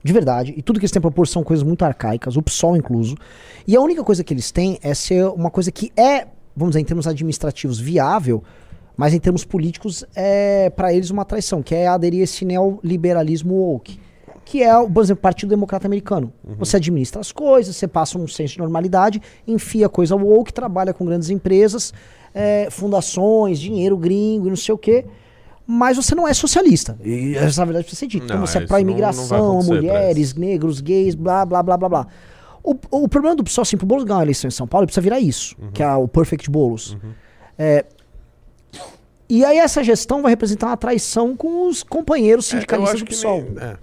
[0.03, 0.55] De verdade.
[0.57, 3.17] E tudo que eles têm a propor são coisas muito arcaicas, o PSOL incluso.
[3.67, 6.81] E a única coisa que eles têm é ser uma coisa que é, vamos dizer,
[6.81, 8.43] em termos administrativos, viável,
[8.96, 13.54] mas em termos políticos é para eles uma traição, que é aderir a esse neoliberalismo
[13.54, 13.98] woke.
[14.44, 16.30] Que é, o, por exemplo, o Partido Democrata Americano.
[16.59, 21.04] Você administra as coisas, você passa um senso de normalidade, enfia coisa woke, trabalha com
[21.07, 21.94] grandes empresas,
[22.35, 25.07] é, fundações, dinheiro gringo e não sei o quê.
[25.66, 26.94] Mas você não é socialista.
[27.02, 28.18] E essa é a verdade precisa ser.
[28.18, 32.07] Não, Então você é pró-imigração, mulheres, negros, gays, blá, blá, blá, blá, blá.
[32.62, 34.88] O, o problema do PSOL, assim, pro Boulos ganhar uma eleição em São Paulo, ele
[34.88, 35.70] precisa virar isso, Uhum.
[35.70, 36.98] que é o Perfect Boulos.
[37.59, 37.85] É,
[39.28, 43.08] e aí essa gestão vai representar uma traição com os companheiros É, sindicalistas acho do
[43.08, 43.42] PSOL.
[43.42, 43.76] nem- é,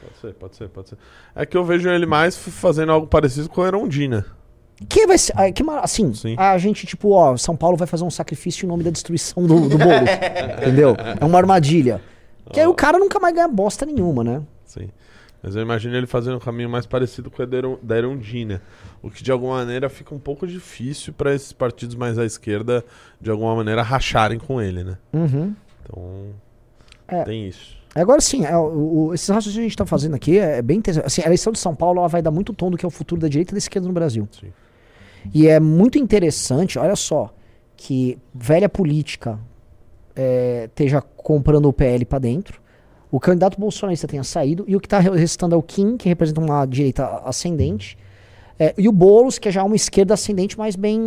[0.00, 0.98] pode ser, pode ser, pode ser.
[1.34, 4.24] É que eu vejo ele mais fazendo algo parecido com a Erondina.
[4.88, 6.34] Que vai ser, ah, que, assim, Sim.
[6.36, 9.68] a gente, tipo, ó, São Paulo vai fazer um sacrifício em nome da destruição do,
[9.68, 10.10] do Boulos.
[10.62, 10.96] entendeu?
[11.20, 12.00] É uma armadilha.
[12.52, 14.42] Que aí o cara nunca mais ganha bosta nenhuma, né?
[14.64, 14.88] Sim.
[15.44, 18.62] Mas eu imagino ele fazendo um caminho mais parecido com o da Erondina.
[19.02, 22.82] O que de alguma maneira fica um pouco difícil para esses partidos mais à esquerda,
[23.20, 24.96] de alguma maneira, racharem com ele, né?
[25.12, 25.54] Uhum.
[25.82, 26.26] Então.
[27.06, 27.24] É.
[27.24, 27.76] Tem isso.
[27.94, 30.62] Agora sim, é, o, o- esses raciocínios que a gente tá fazendo aqui é, é
[30.62, 31.06] bem interessante.
[31.06, 33.20] Assim, a eleição de São Paulo vai dar muito tom do que é o futuro
[33.20, 34.26] da direita e da esquerda no Brasil.
[34.32, 34.50] Sim.
[35.34, 37.34] E é muito interessante, olha só,
[37.76, 39.38] que velha política
[40.16, 42.63] é, esteja comprando o PL pra dentro,
[43.14, 46.40] o candidato bolsonarista tenha saído, e o que tá restando é o Kim, que representa
[46.40, 47.96] uma direita ascendente,
[48.58, 51.00] é, e o Boulos, que é já uma esquerda ascendente mais bem,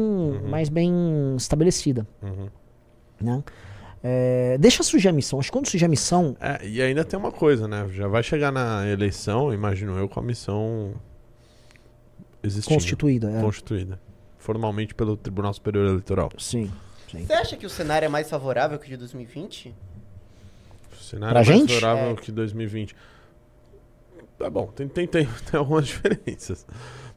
[0.49, 2.07] mais bem estabelecida.
[2.23, 2.47] Uhum.
[3.19, 3.43] Né?
[4.01, 5.37] É, deixa surgir a missão.
[5.37, 7.85] Acho que quando surgir a missão, É, e ainda tem uma coisa, né?
[7.91, 10.93] Já vai chegar na eleição, imagino eu, com a missão
[12.41, 12.73] existindo.
[12.73, 13.29] constituída.
[13.31, 13.41] é.
[13.41, 13.99] Constituída.
[14.37, 16.29] Formalmente pelo Tribunal Superior Eleitoral.
[16.37, 16.71] Sim,
[17.11, 17.25] sim.
[17.25, 19.75] Você acha que o cenário é mais favorável que o de 2020?
[21.07, 21.73] Cenário Pra é mais gente?
[21.79, 22.15] favorável É.
[22.15, 22.95] que 2020.
[24.37, 26.65] Tá bom, tem, tem, tem, tem algumas diferenças.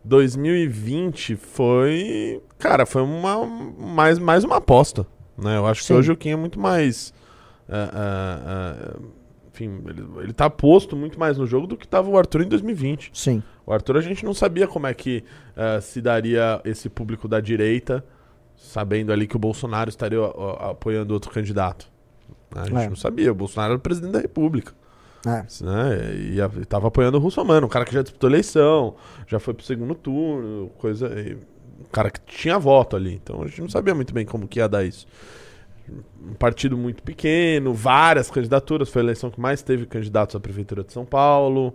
[0.04, 2.42] 2020 foi.
[2.58, 5.06] Cara, foi uma, mais, mais uma aposta.
[5.36, 5.56] Né?
[5.56, 5.86] Eu acho Sim.
[5.88, 7.12] que hoje o Kim é muito mais.
[7.68, 9.00] ah, ah, ah,
[9.52, 12.48] enfim, ele, ele tá posto muito mais no jogo do que tava o Arthur em
[12.48, 13.10] 2020.
[13.12, 13.42] Sim.
[13.66, 15.22] O Arthur a gente não sabia como é que
[15.56, 18.02] ah, se daria esse público da direita,
[18.56, 20.18] sabendo ali que o Bolsonaro estaria
[20.60, 21.89] apoiando outro candidato.
[22.54, 22.88] A gente É.
[22.88, 24.72] não sabia, o Bolsonaro era o presidente da República.
[25.26, 25.44] É.
[25.62, 26.14] Né?
[26.34, 28.94] E, a- e tava apoiando o Russomano, um cara que já disputou eleição,
[29.26, 31.08] já foi pro segundo turno, coisa.
[31.20, 31.34] e-
[31.80, 33.14] um cara que tinha voto ali.
[33.14, 35.06] Então a gente não sabia muito bem como que ia dar isso.
[36.22, 40.84] Um partido muito pequeno, várias candidaturas, foi a eleição que mais teve candidatos à Prefeitura
[40.84, 41.74] de São Paulo.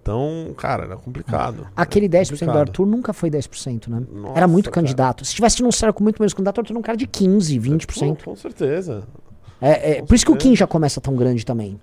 [0.00, 1.68] Então, cara, era complicado.
[1.76, 2.56] Aquele Era 10% do complicado.
[2.68, 4.02] Arthur nunca foi 10%, né?
[4.10, 4.82] Nossa, Era muito cara.
[4.82, 5.24] candidato.
[5.24, 7.56] Se tivesse num cenário com muito menos candidato, o Arthur era um cara de 15,
[7.56, 8.24] Pô, 20%.
[8.24, 9.04] com certeza.
[9.62, 10.36] É, é, por isso que o.
[10.36, 11.80] Kim já começa tão grande também.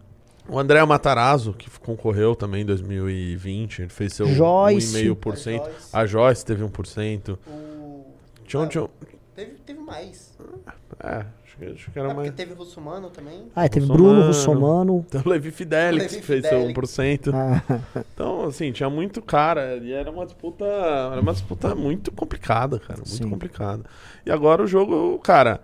[0.48, 4.98] O André Matarazzo, que concorreu também em 2020, ele fez seu Joyce.
[5.08, 5.62] 1,5%.
[5.62, 5.90] A Joyce.
[5.94, 7.38] A Joyce teve 1%.
[7.48, 7.52] O...
[7.52, 8.04] Um-
[8.56, 8.68] Ah,
[9.36, 10.36] Teve, teve mais.
[11.02, 12.36] É, acho que, acho que É era porque mais.
[12.36, 13.44] teve Russomano também.
[13.56, 14.10] Ah, teve Russomano.
[14.14, 15.06] Bruno Russomano.
[15.10, 16.92] Tem o Levi Fidelix, Levi que fez Fidelix.
[16.92, 17.32] seu 1%.
[17.34, 17.80] Ah,
[18.14, 19.78] Então, assim, tinha muito cara.
[19.78, 20.66] E era uma disputa.
[20.66, 22.98] Era uma disputa muito complicada, cara.
[23.00, 23.30] Muito Sim.
[23.30, 23.84] complicada.
[24.26, 25.62] E agora o jogo, cara.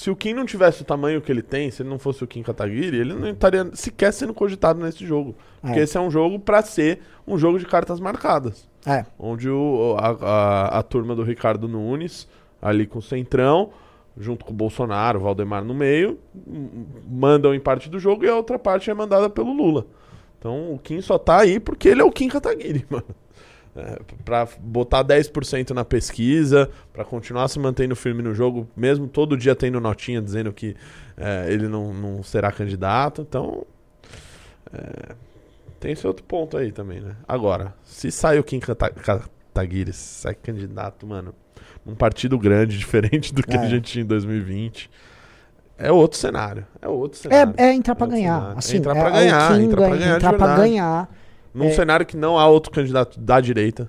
[0.00, 2.26] Se o Kim não tivesse o tamanho que ele tem, se ele não fosse o
[2.26, 5.34] Kim Kataguiri, ele não estaria sequer sendo cogitado nesse jogo.
[5.60, 5.82] Porque É.
[5.82, 8.66] esse é um jogo pra ser um jogo de cartas marcadas.
[8.86, 9.04] é.
[9.18, 12.26] onde o, a, a, a turma do Ricardo Nunes,
[12.62, 13.72] ali com o Centrão,
[14.16, 16.18] junto com o Bolsonaro, o Valdemar no meio,
[17.06, 19.84] mandam em parte do jogo e a outra parte é mandada pelo Lula.
[20.38, 23.04] Então o Kim só tá aí porque ele é o Kim Kataguiri, mano.
[23.76, 29.36] É, pra botar 10% na pesquisa, pra continuar se mantendo firme no jogo, mesmo todo
[29.36, 30.74] dia tendo notinha dizendo que
[31.16, 33.22] é, ele não, não será candidato.
[33.22, 33.64] Então,
[34.72, 35.14] é,
[35.78, 37.14] tem esse outro ponto aí também, né?
[37.28, 41.34] Agora, se sai o Kim Kata- Kataguiri, sai candidato, mano,
[41.86, 43.60] num partido grande, diferente do que É.
[43.60, 44.90] a gente tinha em 2020,
[45.78, 46.66] é outro cenário.
[46.82, 47.54] É outro cenário.
[47.56, 48.38] É, é entrar pra Outro ganhar.
[48.40, 48.58] cenário.
[48.58, 50.68] Assim, Entrar é, pra é ganhar, Kim entrar pra ganha- ganhar de entrar pra verdade.
[50.70, 51.19] ganhar.
[51.52, 51.70] Num é.
[51.72, 53.88] cenário que não há outro candidato da direita.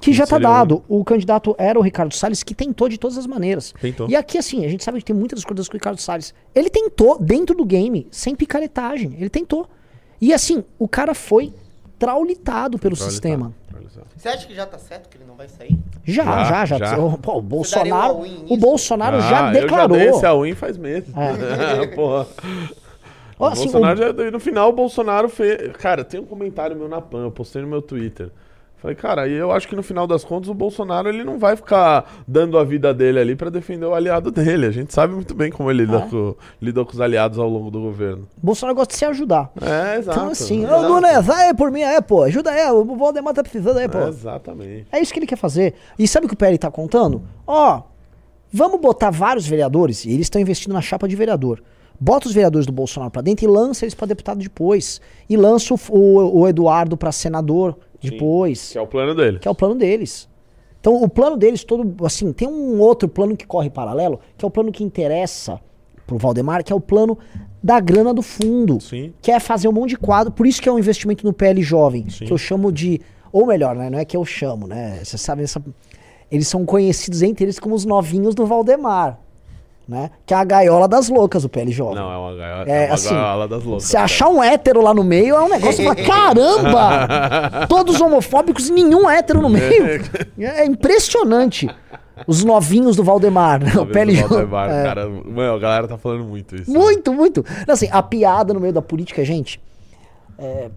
[0.00, 0.84] Que já tá o dado.
[0.88, 3.74] O candidato era o Ricardo Salles, que tentou de todas as maneiras.
[3.80, 4.08] Tentou.
[4.08, 6.34] E aqui, assim, a gente sabe que tem muitas discordâncias com o Ricardo Salles.
[6.54, 9.14] Ele tentou, dentro do game, sem picaretagem.
[9.18, 9.68] Ele tentou.
[10.20, 11.52] E assim, o cara foi
[11.98, 13.54] traulitada pelo Neutralizado, sistema.
[14.16, 15.78] Você acha que já tá certo que ele não vai sair?
[16.04, 16.86] Já, Já, já, já.
[16.86, 16.98] já.
[16.98, 18.56] O, pô, o Bolsonaro, o?
[18.56, 19.96] Bolsonaro já Ah, declarou.
[19.96, 21.10] Eu já dei esse all-in faz meses.
[21.16, 21.86] É.
[23.42, 23.48] Porra.
[23.48, 25.72] Ó, O assim, Bolsonaro já, no final, o Bolsonaro fez.
[25.78, 28.30] Cara, tem um comentário meu na PAN, eu postei no meu Twitter.
[28.76, 31.54] Falei, cara, e eu acho que no final das contas o Bolsonaro ele não vai
[31.54, 34.66] ficar dando a vida dele ali pra defender o aliado dele.
[34.66, 36.08] A gente sabe muito bem como ele lida Ah.
[36.10, 38.26] com, lidou com os aliados ao longo do governo.
[38.42, 39.52] o Bolsonaro gosta de se ajudar.
[39.60, 40.18] É, exato.
[40.18, 43.78] Então, assim, ô Nunes, aí por mim, é, pô, ajuda aí, o Valdemar tá precisando
[43.78, 43.98] aí, pô.
[43.98, 44.86] É, exatamente.
[44.90, 45.74] É isso que ele quer fazer.
[45.96, 47.22] E sabe o que o PL tá contando?
[47.46, 47.82] Ó,
[48.52, 51.62] vamos botar vários vereadores, e eles estão investindo na chapa de vereador.
[52.04, 55.00] Bota os vereadores do Bolsonaro pra dentro e lança eles pra deputado depois.
[55.28, 58.72] E lança o, o- o Eduardo pra senador depois.
[58.72, 59.38] Que é o plano dele.
[59.38, 60.28] Que é o plano deles.
[60.80, 64.48] Então, o plano deles todo, assim, tem um outro plano que corre paralelo, que é
[64.48, 65.60] o plano que interessa
[66.04, 67.16] pro Valdemar, que é o plano
[67.62, 68.80] da grana do fundo.
[68.80, 69.12] Sim.
[69.22, 71.62] Que é fazer um monte de quadro, por isso que é um investimento no PL
[71.62, 72.24] jovem, Sim.
[72.24, 73.00] que eu chamo de,
[73.32, 75.62] ou melhor, né, não é que eu chamo, né, vocês sabem, essa,
[76.28, 79.20] eles são conhecidos entre eles como os novinhos do Valdemar,
[79.88, 81.96] né, que é a gaiola das loucas, o PL jovem.
[81.96, 83.84] Não, é uma gaiola, É, é uma assim, gaiola das loucas.
[83.84, 87.66] Se achar um hétero lá no meio, é um negócio pra caramba!
[87.68, 89.84] Todos homofóbicos e nenhum hétero no meio.
[90.38, 91.68] É impressionante.
[92.26, 93.72] Os novinhos do Valdemar, né?
[93.76, 94.82] o o Valdemar, é.
[94.84, 95.08] cara.
[95.08, 96.70] Mano, a galera tá falando muito isso.
[96.70, 97.44] Muito, muito.
[97.66, 99.60] Assim, a piada no meio da política, gente.
[100.38, 100.70] é,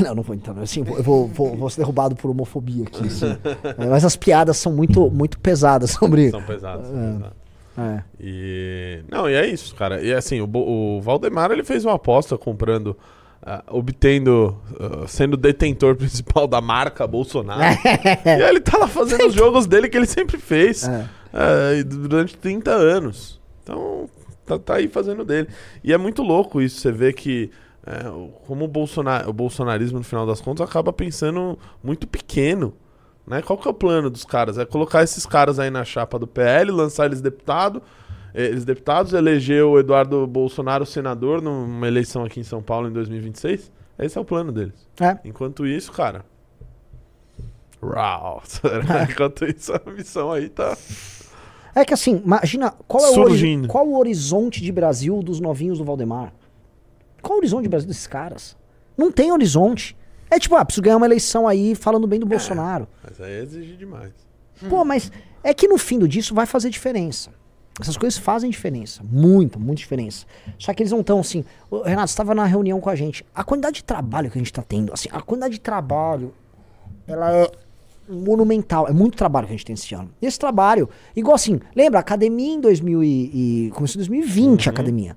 [0.00, 0.56] Não, não vou entrar.
[0.60, 3.06] Assim, eu vou, vou, vou ser derrubado por homofobia aqui.
[3.06, 3.36] assim.
[3.78, 6.30] É, mas as piadas são muito, muito pesadas sobre.
[6.30, 7.45] São pesados, são pesados.
[7.78, 8.02] É.
[8.20, 9.02] E.
[9.10, 10.00] Não, e é isso, cara.
[10.02, 12.96] E assim, o, o Valdemar ele fez uma aposta comprando.
[13.42, 17.60] ah, obtendo, ah, sendo detentor principal da marca Bolsonaro.
[18.24, 21.78] e aí ele tá lá fazendo os jogos dele que ele sempre fez É.
[21.78, 23.40] e durante 30 anos.
[23.62, 24.08] Então,
[24.44, 25.48] tá, tá aí fazendo dele.
[25.84, 27.50] E é muito louco isso, você vê que
[28.12, 32.74] o- como o, Bolsonar, o bolsonarismo, no final das contas, acaba pensando muito pequeno.
[33.26, 33.42] Né?
[33.42, 34.56] Qual que é o plano dos caras?
[34.56, 37.82] É colocar esses caras aí na chapa do PL, lançar eles deputado,
[38.32, 43.72] eles deputados, eleger o Eduardo Bolsonaro senador numa eleição aqui em São Paulo em 2026?
[43.98, 44.86] Esse é o plano deles.
[45.00, 45.18] É.
[45.24, 46.24] Enquanto isso, cara.
[47.82, 48.42] Rau.
[49.10, 50.76] Enquanto isso, a missão aí tá.
[51.74, 55.84] É que assim, imagina qual é o, qual o horizonte de Brasil dos novinhos do
[55.84, 56.32] Valdemar?
[57.20, 58.56] Qual o horizonte de Brasil desses caras?
[58.96, 59.96] Não tem horizonte.
[60.30, 62.88] É tipo, ah, preciso ganhar uma eleição aí falando bem do Bolsonaro.
[63.02, 64.12] Mas aí é exigir demais.
[64.68, 65.12] Pô, mas
[65.42, 67.30] é que no fim do disso vai fazer diferença.
[67.80, 69.02] Essas coisas fazem diferença.
[69.04, 70.24] Muita, muita diferença.
[70.58, 71.44] Só que eles não estão assim.
[71.70, 73.24] Ô, Renato, você estava na reunião com a gente.
[73.34, 76.32] A quantidade de trabalho que a gente está tendo, assim, a quantidade de trabalho,
[77.06, 77.50] ela é
[78.08, 78.88] monumental.
[78.88, 80.10] É muito trabalho que a gente tem esse ano.
[80.22, 84.68] E esse trabalho, igual assim, lembra, a academia em 2000 e, e começou em 2020
[84.68, 85.16] a academia.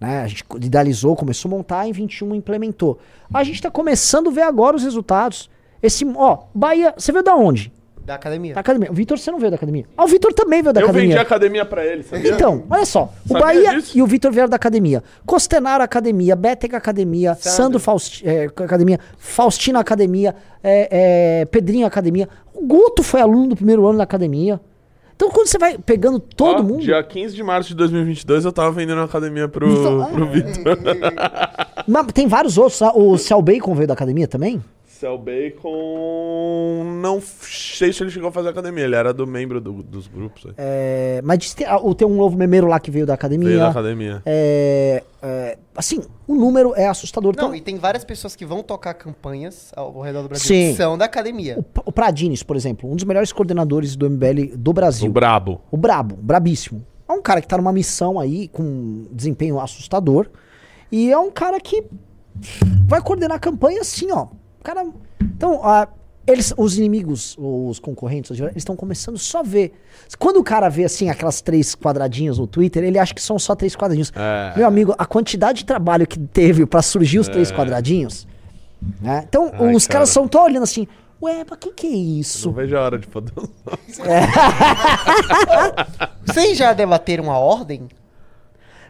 [0.00, 0.20] Né?
[0.22, 2.98] A gente idealizou, começou a montar, em 21 implementou.
[3.32, 5.50] A gente está começando a ver agora os resultados.
[5.82, 7.72] Esse, ó, Bahia, você veio da onde?
[8.04, 8.54] Da academia.
[8.54, 8.90] Da academia.
[8.90, 9.84] O Vitor, você não veio da academia.
[9.94, 11.18] Ah, o Vitor também veio da Eu vendi academia.
[11.18, 12.32] a academia pra ele, sabia?
[12.32, 13.12] Então, olha só.
[13.26, 13.98] O Sabia Bahia disso?
[13.98, 15.02] e o Vitor vieram da academia.
[15.26, 17.50] Costenaro Academia, Bétega Academia, Sandro.
[17.50, 20.34] Sandro Fausti, é, Academia, Faustina Academia,
[20.64, 22.28] é, é, Pedrinho Academia.
[22.54, 24.58] O Guto foi aluno do primeiro ano da academia.
[25.18, 26.80] Então, quando você vai pegando todo Ó, mundo.
[26.80, 30.78] Dia 15 de março de 2022 eu tava vendendo a academia pro, Então, pro Vitor.
[31.88, 32.80] Mas tem vários outros.
[32.80, 32.92] né?
[32.94, 34.62] O Cell Bacon veio da academia também?
[34.98, 36.82] Cell Bacon.
[37.00, 40.46] Não sei se ele chegou a fazer academia, ele era do membro do- dos grupos.
[40.46, 40.52] aí.
[40.56, 43.46] É, mas tem, ah, o- tem um novo memeiro lá que veio da academia.
[43.48, 44.22] Veio da academia.
[44.26, 47.34] É, é, assim, o número é assustador.
[47.36, 50.70] Não, Então, e tem várias pessoas que vão tocar campanhas ao redor do Brasil Sim.
[50.72, 51.58] que são da academia.
[51.58, 55.08] o, o Pradines, por exemplo, um dos melhores coordenadores do MBL do Brasil.
[55.08, 55.60] O Brabo.
[55.70, 56.84] O brabo, brabíssimo.
[57.08, 60.26] É um cara que tá numa missão aí com um desempenho assustador.
[60.90, 61.84] E é um cara que
[62.86, 64.26] vai coordenar a campanha assim, ó.
[64.60, 64.86] O cara.
[65.20, 65.88] Então, ah,
[66.26, 69.72] eles, os inimigos, os concorrentes, eles estão começando só a ver.
[70.18, 73.54] Quando o cara vê assim aquelas três quadradinhos no Twitter, ele acha que são só
[73.54, 74.12] três quadradinhos.
[74.14, 74.52] É.
[74.56, 78.26] Meu amigo, a quantidade de trabalho que teve pra surgir os três quadradinhos.
[79.00, 79.24] né?
[79.28, 80.00] Então, Ai, os cara.
[80.00, 80.86] caras são tão olhando assim.
[81.20, 82.46] Ué, mas que que é isso?
[82.48, 83.78] Não vejo a hora de poder usar.
[86.24, 87.88] Vocês já debateram a ordem?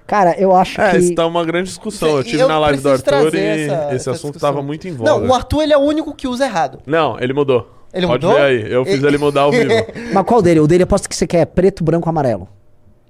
[0.09, 0.97] Cara, eu acho É, que.
[0.97, 2.17] isso tá uma grande discussão.
[2.17, 4.41] Eu tive eu na live do Arthur e essa- esse essa assunto discussão.
[4.55, 5.11] tava muito em voga.
[5.11, 6.81] Não, o Arthur ele é o único que usa errado.
[6.87, 7.71] Não, ele mudou.
[7.93, 8.41] Ele Pode mudou?
[8.41, 8.73] ver aí.
[8.73, 9.69] Eu fiz ele mudar ao vivo.
[10.13, 10.61] Mas qual dele?
[10.61, 12.49] O dele aposto que você quer preto, branco, amarelo.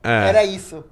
[0.03, 0.29] É.
[0.29, 0.85] Era isso.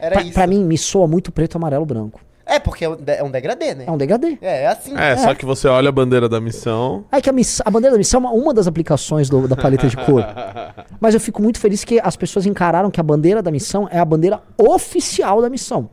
[0.00, 0.32] Era Pra, isso.
[0.34, 2.20] pra mim, me soa muito preto, amarelo, branco.
[2.50, 3.84] É, porque é um é um degradê, né?
[3.86, 4.36] É um degradê.
[4.42, 4.96] É, é assim.
[4.96, 7.04] É, só que você olha a bandeira da missão.
[7.12, 9.56] Aí que a, miss- a bandeira da missão é uma, uma das aplicações do- da
[9.56, 10.24] paleta de cor.
[11.00, 13.98] Mas eu fico muito feliz que as pessoas encararam que a bandeira da missão é
[13.98, 15.88] a bandeira oficial da missão.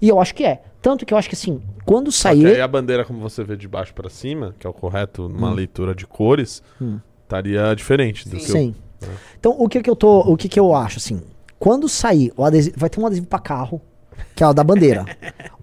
[0.00, 0.62] E eu acho que é.
[0.80, 2.60] Tanto que eu acho que assim, quando que aí sair.
[2.60, 5.94] a bandeira, como você vê de baixo pra cima, que é o correto numa leitura
[5.94, 6.98] de cores, Hum.
[7.22, 8.74] estaria diferente do que eu- Sim.
[9.38, 10.20] Então, o que que eu tô.
[10.20, 11.22] O que que eu acho, assim?
[11.58, 12.74] Quando sair o adesivo.
[12.78, 13.80] Vai ter um adesivo pra carro,
[14.34, 15.04] que é o da bandeira.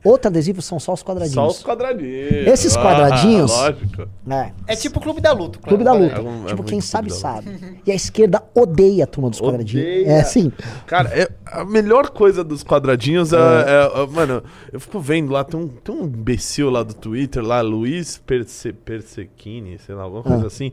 [0.04, 1.34] Outro adesivo são só os quadradinhos.
[1.36, 2.48] Só os quadradinhos.
[2.48, 4.08] Esses Ah, quadradinhos- lógico.
[4.30, 4.52] É.
[4.68, 5.60] É tipo o Clube da Luta.
[5.60, 6.06] Clube da claro.
[6.06, 6.16] luta.
[6.16, 7.82] É um- é tipo, quem sabe, sabe.
[7.86, 9.86] E a esquerda odeia a turma dos quadradinhos.
[9.86, 10.08] Odeia.
[10.08, 10.52] É assim.
[10.88, 15.44] Cara, é, a melhor coisa dos quadradinhos é, é- é- Mano, eu fico vendo lá,
[15.44, 20.24] tem um, tem um imbecil lá do Twitter, lá, Luiz Perse, Persequini, sei lá, alguma
[20.24, 20.48] coisa Ah.
[20.48, 20.72] assim.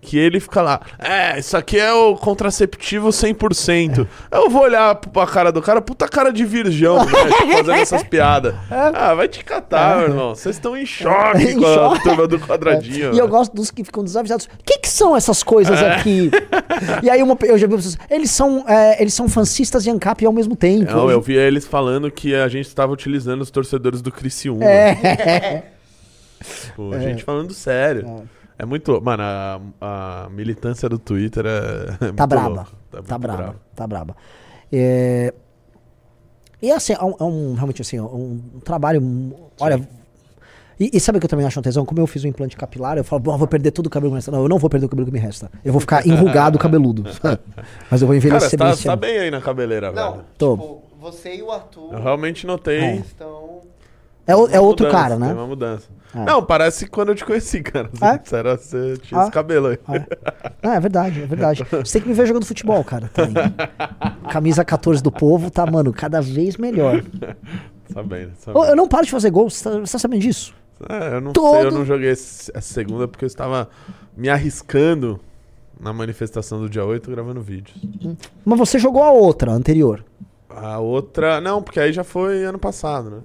[0.00, 4.06] Que ele fica lá, é, isso aqui é o contraceptivo 100%.
[4.30, 7.12] Eu vou olhar pra cara do cara, puta cara de virgão, né,
[7.56, 8.54] fazendo essas piadas.
[8.70, 10.34] Ah, vai te catar, meu irmão.
[10.36, 11.50] Vocês estão em choque É.
[11.50, 12.02] Em com a choque.
[12.04, 12.98] turma do quadradinho.
[12.98, 13.28] E eu velho.
[13.28, 14.46] gosto dos que ficam desavisados.
[14.46, 15.90] O que, que são essas coisas É.
[15.94, 16.30] aqui?
[17.02, 17.98] e aí uma, eu já vi pessoas.
[18.08, 20.92] Eles são, é, eles são fancistas de ANCAP ao mesmo tempo.
[20.92, 24.64] Não, eu vi eles falando que a gente estava utilizando os torcedores do Criciúma.
[24.64, 25.64] É.
[26.66, 28.06] Tipo, a gente falando sério.
[28.06, 29.00] É, muito.
[29.00, 31.48] Mano, a, a militância do Twitter é.
[31.94, 32.48] é Tá muito braba.
[32.48, 32.70] louca.
[32.90, 33.56] Tá, muito braba.
[33.74, 34.16] Tá braba.
[34.72, 35.32] É,
[36.60, 39.00] E assim, é um, é um- realmente assim, é um trabalho.
[39.00, 39.88] um- Olha.
[40.80, 41.84] E, e sabe o que eu também acho um tesão?
[41.84, 44.10] Como eu fiz o implante capilar, eu falo, "Bom, eu vou perder todo o cabelo
[44.10, 44.30] que me resta.
[44.30, 45.50] Não, eu não vou perder o cabelo que me resta.
[45.64, 47.02] Eu vou ficar enrugado cabeludo.
[47.90, 49.00] Mas eu vou Cara, envelhecer você tá, bem você tá ano.
[49.00, 50.24] bem aí na cabeleira, Não, velho.
[50.38, 50.56] Tô.
[50.56, 52.78] tipo, você e o Arthur Eu realmente notei.
[52.80, 52.94] É.
[52.96, 53.60] estão...
[54.26, 55.32] É, é outro mudança, cara, Tem né?
[55.32, 55.88] uma mudança.
[56.14, 56.24] É.
[56.24, 57.90] Não, parece quando eu te conheci, cara.
[57.92, 58.18] Você, É?
[58.24, 59.22] você era, você tinha Ah.
[59.24, 59.78] esse cabelo aí.
[60.62, 61.64] Ah, é verdade, é verdade.
[61.70, 63.10] Você tem que me ver jogando futebol, cara.
[63.12, 64.30] Tá aí.
[64.32, 67.02] Camisa 14 do povo tá, mano, cada vez melhor.
[67.92, 68.64] Sabendo, Ô, sabendo.
[68.66, 70.54] eu não paro de fazer gol, você tá, você tá sabendo disso?
[70.88, 73.68] É, eu não Todo- sei, eu não joguei essa segunda porque eu estava
[74.16, 75.18] me arriscando
[75.80, 77.76] na manifestação do dia 8 gravando vídeos.
[78.44, 80.04] Mas você jogou a outra, a anterior.
[80.50, 81.40] A outra.
[81.40, 83.18] Não, porque aí já foi ano passado, né?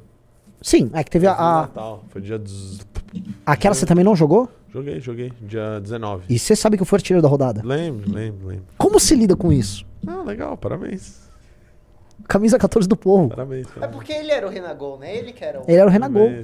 [0.63, 1.33] Sim, é que teve a.
[1.35, 2.03] Natal.
[2.09, 2.39] Foi dia.
[2.39, 2.79] dez-
[3.45, 4.49] aquela você também não jogou?
[4.73, 5.31] Joguei, joguei.
[5.41, 6.23] Dia 19.
[6.29, 7.61] E você sabe que eu fui artilheiro da rodada.
[7.63, 8.65] Lembro, lembro, lembro.
[8.77, 9.85] Como se lida com isso?
[10.07, 11.21] Ah, legal, parabéns.
[12.27, 13.27] Camisa 14 do povo.
[13.29, 13.67] Parabéns.
[13.67, 13.95] É parabéns.
[13.97, 15.13] porque ele era o Renagol, né?
[15.15, 15.63] Ele que era o...
[15.67, 16.27] Ele era o Renagol.
[16.27, 16.43] É,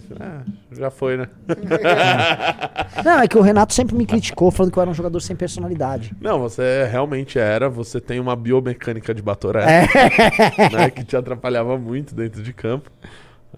[0.74, 1.28] já foi, né?
[3.04, 5.36] Não, é que o Renato sempre me criticou, falando que eu era um jogador sem
[5.36, 6.14] personalidade.
[6.20, 7.70] Não, você realmente era.
[7.70, 10.70] Você tem uma biomecânica de Batoré, É.
[10.70, 10.90] né?
[10.90, 12.92] Que te atrapalhava muito dentro de campo.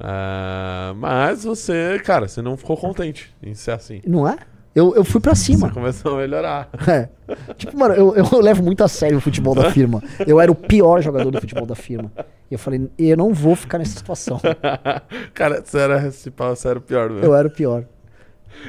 [0.03, 4.01] Ah, mas você, cara, você não ficou contente em ser assim.
[4.05, 4.37] Não é?
[4.73, 5.67] Eu, eu fui pra cima.
[5.67, 6.69] Você começou a melhorar.
[6.87, 7.09] É.
[7.55, 10.01] Tipo, mano, eu, eu levo muito a sério o futebol da firma.
[10.25, 12.11] Eu era o pior jogador do futebol da firma.
[12.49, 14.39] E eu falei, eu não vou ficar nessa situação.
[15.33, 17.25] cara, você era, você era o pior mesmo.
[17.25, 17.83] Eu era o pior.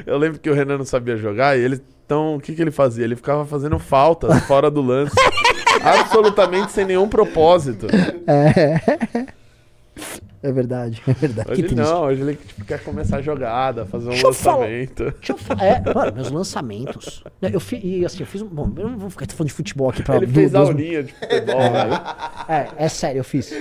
[0.04, 1.80] Eu lembro que o Renan não sabia jogar e ele.
[2.04, 3.04] Então, o que, que ele fazia?
[3.04, 5.14] Ele ficava fazendo falta fora do lance.
[5.82, 7.86] absolutamente sem nenhum propósito.
[8.26, 9.26] É.
[10.42, 11.52] É verdade, é verdade.
[11.64, 14.56] Hoje não, hoje ele tipo, quer começar a jogada, fazer um Deixa eu falar.
[14.56, 15.04] lançamento.
[15.12, 17.22] Deixa eu fa- é, mano, meus lançamentos.
[17.40, 18.48] Eu fi, e assim, eu fiz um.
[18.48, 20.16] Bom, eu não vou ficar falando de futebol aqui pra.
[20.16, 21.94] Ele du- fez duas- aulinha de futebol, velho.
[22.48, 23.52] É, é sério, eu fiz.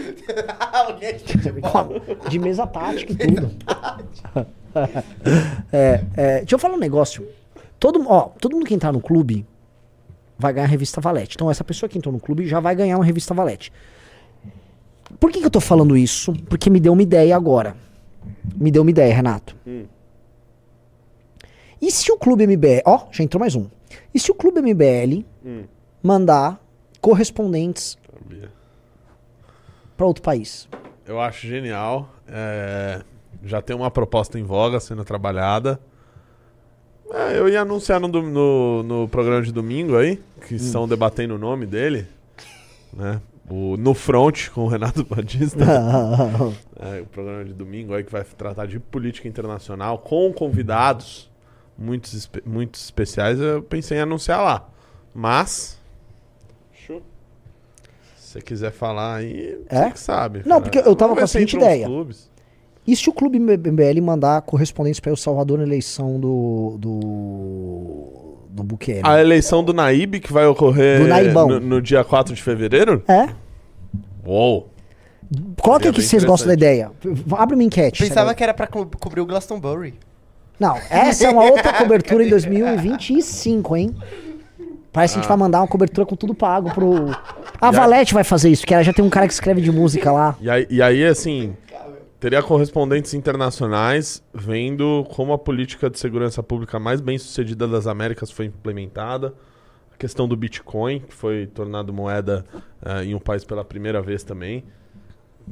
[0.73, 2.01] Alguém de futebol.
[2.27, 3.51] De mesa tática e tudo.
[5.71, 7.27] é, é, deixa eu falar um negócio.
[7.79, 9.45] Todo, ó, todo mundo que entrar no clube
[10.37, 11.35] vai ganhar a revista Valete.
[11.35, 13.71] Então, essa pessoa que entrou no clube já vai ganhar uma revista Valete.
[15.21, 16.33] Por que, que eu tô falando isso?
[16.49, 17.77] Porque me deu uma ideia agora.
[18.55, 19.55] Me deu uma ideia, Renato.
[19.67, 19.85] Hum.
[21.79, 22.81] E se o clube MBL.
[22.83, 23.67] Ó, já entrou mais um.
[24.15, 25.65] E se o clube MBL Hum.
[26.01, 26.59] mandar
[26.99, 27.99] correspondentes
[29.95, 30.67] pra outro país?
[31.05, 32.09] Eu acho genial.
[32.27, 33.01] É,
[33.45, 35.79] já tem uma proposta em voga sendo trabalhada.
[37.11, 41.37] É, eu ia anunciar no, no, no programa de domingo aí, que estão debatendo o
[41.37, 42.07] nome dele.
[42.91, 43.21] Né?
[43.53, 45.65] O No Front com o Renato Batista.
[46.79, 51.29] É, o programa de domingo aí que vai tratar de política internacional com convidados
[51.77, 53.39] muitos, espe- muitos especiais.
[53.39, 54.69] Eu pensei em anunciar lá.
[55.13, 55.79] Mas.
[58.15, 59.83] Se você quiser falar aí, É?
[59.85, 60.41] você que sabe.
[60.45, 61.87] Não, porque eu tava Vamos com a seguinte ideia.
[62.87, 66.77] E se o clube MBL mandar correspondentes para El Salvador na eleição do.
[66.79, 68.37] do.
[68.49, 69.01] do Bukele?
[69.03, 71.47] A eleição do Naíbe que vai ocorrer Do Naibão.
[71.47, 73.03] no, no dia 4 de fevereiro?
[73.07, 73.29] É?
[74.25, 74.69] Uou!
[75.61, 76.91] Coloca aqui se vocês gostam da ideia.
[77.37, 78.03] Abre uma enquete.
[78.03, 78.37] Pensava sabe?
[78.37, 79.93] que era pra co- cobrir o Glastonbury.
[80.59, 83.95] Não, essa é uma outra cobertura em 2025, hein?
[84.91, 87.09] Parece que a gente vai mandar uma cobertura com tudo pago pro.
[87.11, 87.15] A
[87.61, 87.65] Ah.
[87.65, 89.71] E a- Valete vai fazer isso, porque ela já tem um cara que escreve de
[89.71, 90.35] música lá.
[90.41, 91.55] E aí, e aí, assim,
[92.19, 98.29] teria correspondentes internacionais vendo como a política de segurança pública mais bem sucedida das Américas
[98.29, 99.33] foi implementada.
[100.01, 102.43] A questão do Bitcoin, que foi tornado moeda
[102.83, 104.63] eh, em um país pela primeira vez também.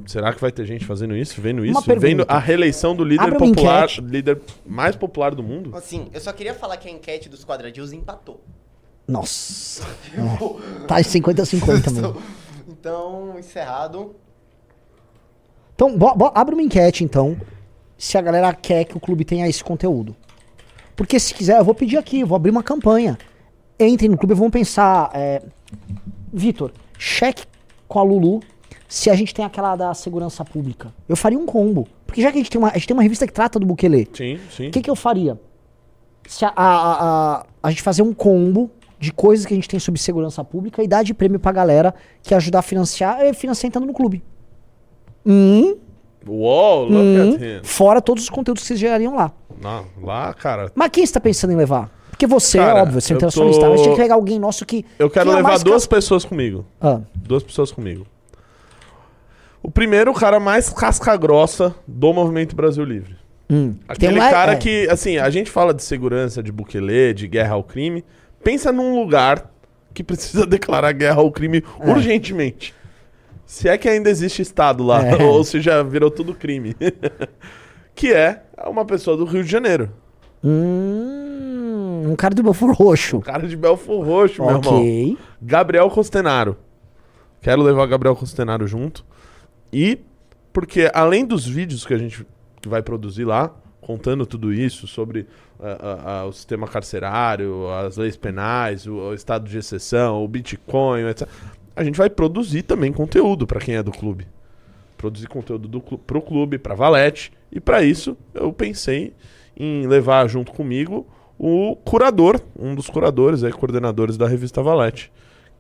[0.08, 3.84] Será que vai ter gente fazendo isso, vendo isso, vendo a reeleição do líder popular,
[3.84, 4.02] enquete.
[4.02, 5.76] líder mais popular do mundo?
[5.78, 8.42] Assim, eu só queria falar que a enquete dos quadradinhos empatou.
[9.08, 9.84] Nossa.
[10.18, 10.86] É.
[10.88, 12.22] Tá 50-50 mesmo.
[12.68, 14.16] Então, encerrado.
[15.76, 17.40] Então, bo- bo- abre uma enquete, então,
[18.00, 20.16] se a galera quer que o clube tenha esse conteúdo.
[20.96, 23.16] Porque se quiser, eu vou pedir aqui, vou abrir uma campanha.
[23.80, 25.10] Entrem no clube e vamos pensar.
[25.14, 25.42] É...
[26.34, 27.44] Vitor, cheque
[27.88, 28.42] com a Lulu
[28.88, 30.94] se a gente tem aquela da segurança pública.
[31.08, 31.88] Eu faria um combo.
[32.06, 33.66] Porque já que a gente tem uma, a gente tem uma revista que trata do
[33.66, 34.68] Bukele, Sim, sim.
[34.68, 35.40] o que, que eu faria?
[36.28, 38.70] Se a, a, a, a- gente fazer um combo
[39.00, 41.94] de coisas que a gente tem sobre segurança pública e dar de prêmio pra galera
[42.24, 44.24] que ajudar a financiar, é financiar entrando no clube.
[45.26, 45.76] Hum,
[46.28, 47.60] Uou, look hum, at him.
[47.64, 49.32] fora todos os conteúdos que vocês gerariam lá.
[49.62, 51.90] Não, lá, cara, Mas quem você tá pensando em levar?
[52.20, 53.64] Porque você, Cara, é óbvio, você é internacionalista.
[53.64, 54.86] tô- Mas tinha que pegar alguém nosso que.
[55.00, 56.66] eu quero é levar duas cas- pessoas comigo.
[56.82, 58.06] Ah, Duas pessoas comigo.
[59.64, 63.16] O primeiro, o cara mais casca grossa do Movimento Brasil Livre.
[63.50, 63.74] hum.
[63.88, 67.54] Aquele um- cara é, que, assim, a gente fala de segurança, de Bukele, de guerra
[67.54, 68.04] ao crime.
[68.44, 69.50] Pensa num lugar
[69.94, 72.74] que precisa declarar guerra ao crime urgentemente.
[73.46, 75.16] Se é que ainda existe Estado lá, É.
[75.24, 76.76] ou se já virou tudo crime.
[77.96, 79.90] que é uma pessoa do Rio de Janeiro.
[80.44, 81.49] Hum,
[82.08, 83.18] um cara do Belfort Roxo.
[83.18, 84.80] Um cara de Belfor Roxo, meu irmão.
[84.80, 85.18] Ok.
[85.42, 86.58] Gabriel Costenaro.
[87.42, 89.06] Quero levar Gabriel Costenaro junto.
[89.72, 90.00] E
[90.52, 92.26] porque além dos vídeos que a gente
[92.68, 95.28] vai produzir lá, contando tudo isso sobre
[95.60, 100.28] ah, ah, ah, o sistema carcerário, as leis penais, o, o estado de exceção, o
[100.28, 101.28] Bitcoin, etc.
[101.76, 104.28] A gente vai produzir também conteúdo para quem é do clube.
[104.98, 107.32] Produzir conteúdo do clu pro clube, pra Valete.
[107.52, 109.14] E para isso eu pensei
[109.56, 111.08] em levar junto comigo
[111.40, 115.12] o curador, um dos curadores, aí, coordenadores da revista Valete,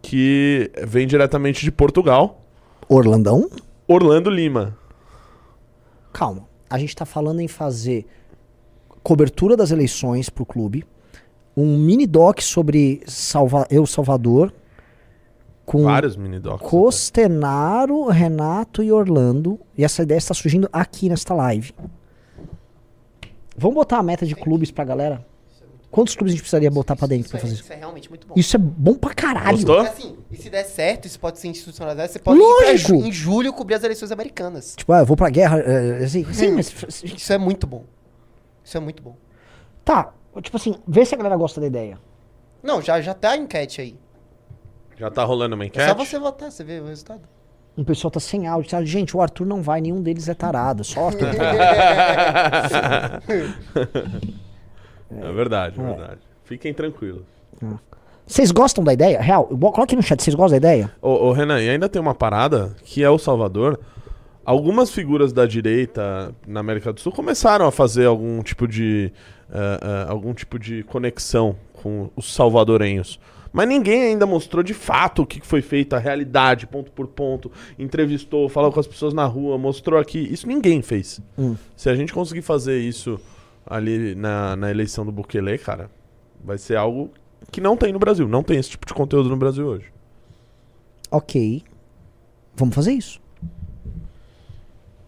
[0.02, 2.42] que vem diretamente de Portugal,
[2.88, 3.50] Orlandão?
[3.88, 4.78] Orlando Lima.
[6.12, 6.48] Calma.
[6.70, 8.06] A gente tá falando em fazer
[9.02, 10.86] cobertura das eleições pro clube,
[11.56, 14.54] um mini doc sobre Salva Eu Salvador,
[15.66, 16.68] com Vários mini docs.
[16.68, 19.60] Costenaro, Renato e Orlando.
[19.78, 21.74] E essa ideia está surgindo aqui nesta live.
[23.56, 25.24] Vamos botar a meta de clubes pra galera?
[25.92, 27.64] Quantos clubes a gente precisaria botar pra dentro Isso pra é, fazer isso?
[27.64, 28.34] isso é realmente muito bom.
[28.38, 29.58] Isso é bom pra caralho.
[29.58, 29.76] Gostou?
[29.84, 33.00] Porque, assim, e se der certo, isso pode ser institucionalizado, você pode ir Lógico.
[33.00, 34.76] pra em julho cobrir as eleições americanas.
[34.76, 35.58] Tipo, ah, eu vou pra guerra.
[35.60, 36.72] é, assim, sim, mas.
[37.04, 37.84] Isso é muito bom.
[38.64, 39.16] Isso é muito bom.
[39.84, 40.14] Tá,
[40.44, 41.98] tipo assim, vê se a galera gosta da ideia.
[42.62, 43.96] Não, já, já tá a enquete aí.
[44.96, 45.88] Já tá rolando uma É enquete?
[45.88, 47.22] só você votar, você vê o resultado.
[47.76, 48.70] Um pessoal tá sem áudio.
[48.70, 48.84] Tá?
[48.84, 50.84] Gente, o Arthur não vai, nenhum deles é tarado.
[50.84, 51.30] Só o Arthur.
[55.12, 56.22] é verdade, é verdade.
[56.44, 57.24] Fiquem tranquilos.
[58.26, 59.20] Vocês gostam da ideia?
[59.20, 60.92] Real, coloque no chat, vocês gostam da ideia?
[61.02, 63.80] Ô, ô, Renan, e ainda tem uma parada que é o Salvador.
[64.46, 69.12] Algumas figuras da direita na América do Sul começaram a fazer algum tipo de
[69.52, 73.20] eh, eh, algum tipo de conexão com os salvadorenhos.
[73.52, 77.52] Mas ninguém ainda mostrou de fato o que foi feito, a realidade, ponto por ponto.
[77.80, 80.20] Entrevistou, falou com as pessoas na rua, mostrou aqui.
[80.20, 81.20] Isso ninguém fez.
[81.38, 81.56] Hum.
[81.76, 83.20] Se a gente conseguir fazer isso
[83.66, 85.90] ali na, na eleição do Bukele, cara,
[86.44, 87.12] vai ser algo
[87.52, 88.28] que não tem no Brasil.
[88.28, 89.92] Não tem esse tipo de conteúdo no Brasil hoje.
[91.12, 91.64] Ok.
[92.56, 93.20] Vamos fazer isso.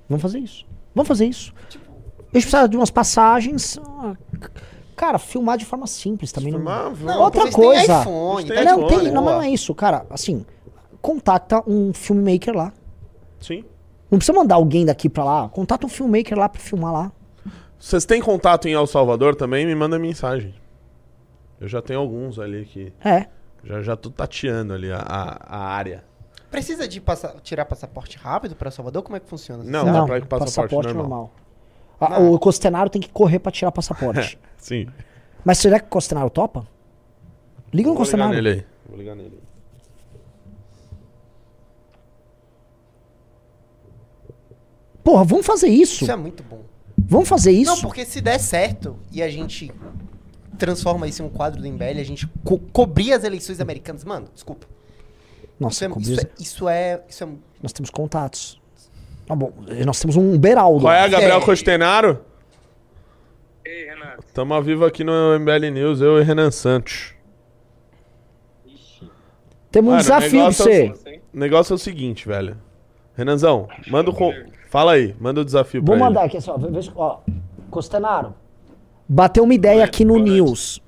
[0.10, 0.66] Vamos fazer isso.
[0.93, 1.54] Vamos fazer isso.
[1.58, 3.78] A gente precisa de umas passagens.
[3.99, 4.16] ah,
[4.95, 6.52] Cara, filmar de forma simples também.
[6.54, 8.02] Filmar, Não, Outra vocês têm coisa.
[8.02, 10.06] iPhone, Tem Não, iPhone, tem, não, não é isso, cara.
[10.10, 10.45] Assim,
[11.02, 12.72] contacta um filmmaker lá.
[13.39, 13.64] Sim.
[14.10, 15.49] Não precisa mandar alguém daqui pra lá.
[15.49, 17.12] Contata um filmmaker lá pra filmar lá.
[17.82, 19.66] Vocês têm contato em El Salvador também?
[19.66, 20.54] Me manda mensagem.
[21.60, 22.94] Eu já tenho alguns ali que.
[23.04, 23.26] É.
[23.64, 26.04] Já, já tô tateando ali a, a, a área.
[26.52, 29.02] Precisa de passa- tirar passaporte rápido pra Salvador?
[29.02, 29.64] Como é que funciona?
[29.64, 31.34] Não, Não, dá pra ir com passaporte, normal.
[32.00, 34.38] Ah, O Costenaro tem que correr pra tirar passaporte.
[34.58, 34.88] Sim.
[35.44, 36.68] Mas será que o Costenaro topa?
[37.74, 38.34] Liga no Vou ligar Costenaro.
[38.34, 38.66] nele aí.
[38.88, 39.40] Vou ligar nele.
[45.04, 46.04] Porra, vamos fazer isso.
[46.04, 46.62] Isso é muito bom.
[47.08, 47.72] Vamos fazer isso.
[47.72, 49.72] Não, porque se der certo e a gente
[50.58, 54.04] transforma isso em um quadro do MBL, a gente co cobrir as eleições americanas.
[54.04, 54.68] Mano, desculpa.
[55.60, 57.02] Nossa, Isso é, cobrir- isso, é, isso é.
[57.10, 57.28] Isso é.
[57.62, 58.60] nós temos contatos.
[59.26, 59.54] Tá bom,
[59.86, 60.82] nós temos um Beraldo.
[60.82, 61.45] Qual é, Gabriel É.
[61.45, 62.26] Costenaro?
[63.64, 64.26] Ei, Renato.
[64.34, 67.14] Tamo ao vivo aqui no MBL News, eu e Renan Santos.
[68.66, 69.10] Ixi,
[69.72, 70.93] Temos um o desafio pra é você.
[71.34, 72.58] O negócio é o seguinte, velho.
[73.16, 74.14] Renanzão, manda o.
[74.72, 76.28] Fala aí, manda o desafio Vou pra mandar ele.
[76.30, 77.17] aqui, assim, ó, vê- vê se- ó.
[77.69, 78.34] Costenaro.
[79.07, 80.17] Bateu uma ideia aqui no.
[80.17, 80.82] News.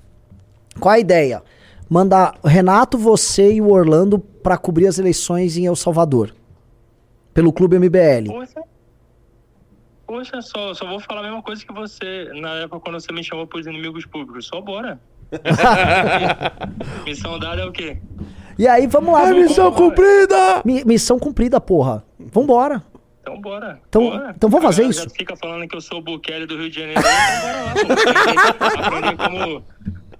[0.80, 1.42] Qual a ideia?
[1.88, 6.34] Mandar Renato, você e o Orlando pra cobrir as eleições em El Salvador.
[7.34, 8.26] pelo clube MBL.
[8.28, 8.62] Poxa,
[10.06, 13.22] poxa só, só vou falar a mesma coisa que você, na época quando você me
[13.24, 14.46] chamou pros inimigos públicos.
[14.46, 14.98] Só bora.
[17.04, 17.98] Missão dada é o quê?
[18.58, 19.28] E aí, vamos lá.
[19.28, 20.62] É missão cumprida!
[20.64, 22.04] Mi- missão cumprida, porra.
[22.18, 22.82] Vambora.
[23.24, 23.80] Então bora.
[23.88, 24.34] Então- bora.
[24.36, 25.08] então vamos fazer isso?
[25.10, 27.00] Fica falando que eu sou o Bukele do Rio de Janeiro.
[27.00, 28.86] Então bora lá.
[28.86, 29.62] Aprender, como,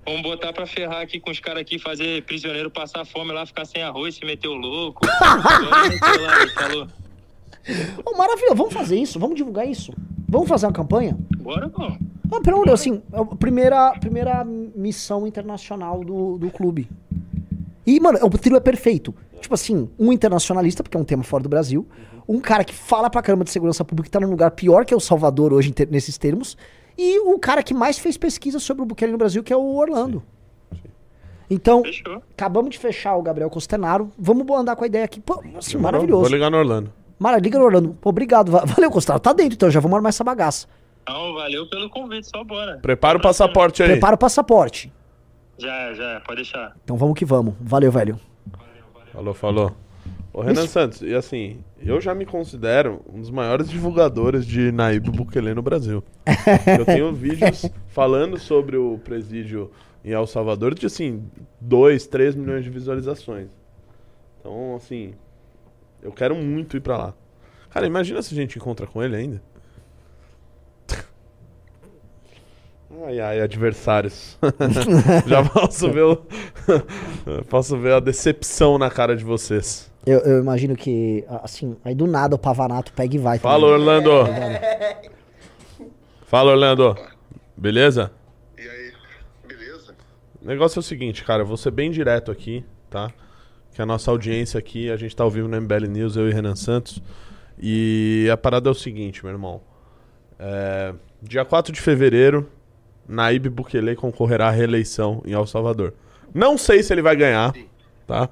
[0.06, 3.66] como botar pra ferrar aqui com os caras aqui, fazer prisioneiro passar fome lá, ficar
[3.66, 5.04] sem arroz, se meter o louco.
[5.20, 6.88] Lá, falou.
[8.06, 9.92] Ô, maravilha, vamos fazer isso, vamos divulgar isso.
[10.28, 11.16] Vamos fazer uma campanha?
[11.36, 11.82] Bora, pô.
[11.82, 16.88] Ah, pelo amor de Deus, assim, é a primeira, primeira missão internacional do, do clube.
[17.86, 19.14] E, mano, o trio é perfeito.
[19.40, 21.86] Tipo assim, um internacionalista, porque é um tema fora do Brasil.
[22.28, 24.94] Um cara que fala pra caramba de segurança pública, que tá num lugar pior que
[24.94, 26.56] é o Salvador hoje, ter- nesses termos.
[26.96, 29.74] E o cara que mais fez pesquisa sobre o Bukele no Brasil, que é o
[29.76, 30.22] Orlando.
[31.50, 32.22] Então, Fechou.
[32.32, 34.10] acabamos de fechar o Gabriel Costenaro.
[34.18, 35.20] Vamos andar com a ideia aqui.
[35.20, 36.30] Pô, assim, Vou maravilhoso.
[36.30, 36.92] ligar no Orlando.
[37.18, 37.96] Mara, liga no Orlando.
[38.00, 38.50] Pô, obrigado.
[38.50, 39.20] Va- Valeu, Costenaro.
[39.20, 39.70] Tá dentro, então.
[39.70, 40.66] Já vamos armar essa bagaça.
[41.06, 42.78] Não, valeu pelo convite, só bora.
[42.78, 43.90] Prepara o passaporte aí.
[43.90, 44.90] Prepara o passaporte.
[45.58, 46.74] Já, já, pode deixar.
[46.82, 47.54] Então vamos que vamos.
[47.60, 48.18] Valeu, velho.
[49.12, 49.72] Falou, falou.
[50.34, 55.08] Ô, Renan Santos, e assim, eu já me considero um dos maiores divulgadores de Naíbe
[55.08, 56.02] Bukele no Brasil.
[56.76, 59.70] eu tenho vídeos falando sobre o presídio
[60.04, 61.22] em El Salvador de, assim,
[61.60, 63.48] 2, 3 milhões de visualizações.
[64.40, 65.14] Então, assim,
[66.02, 67.14] eu quero muito ir pra lá.
[67.70, 69.40] Cara, imagina se a gente encontra com ele ainda.
[73.06, 74.36] Ai, ai, adversários.
[75.28, 76.26] Já posso ver o...
[77.48, 79.93] posso ver a decepção na cara de vocês.
[80.06, 83.38] Eu, eu imagino que, assim, aí do nada o Pavanato pega e vai.
[83.38, 83.74] Fala, também.
[83.74, 84.10] Orlando.
[86.26, 86.96] Fala, Orlando.
[87.56, 88.10] Beleza?
[88.58, 88.92] E aí,
[89.46, 89.94] beleza?
[90.42, 93.10] O negócio é o seguinte, cara, eu vou ser bem direto aqui, tá?
[93.72, 96.32] Que a nossa audiência aqui, a gente tá ao vivo no MBL News, eu e
[96.32, 97.02] Renan Santos.
[97.58, 99.60] E a parada é o seguinte, meu irmão.
[100.38, 100.92] É,
[101.22, 102.48] dia 4 de fevereiro,
[103.08, 105.94] Naíbe Bukele concorrerá à reeleição em El Salvador.
[106.34, 107.54] Não sei se ele vai ganhar,
[108.06, 108.28] tá?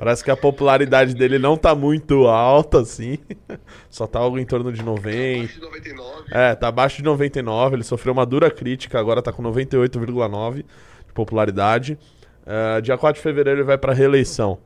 [0.00, 3.18] Parece que a popularidade dele não tá muito alta, assim.
[3.90, 5.44] Só tá algo em torno de 90.
[5.44, 6.24] Abaixo de 99.
[6.30, 7.76] É, tá abaixo de 99.
[7.76, 11.98] Ele sofreu uma dura crítica, agora tá com 98,9 de popularidade.
[12.46, 14.58] É, dia 4 de fevereiro ele vai pra reeleição.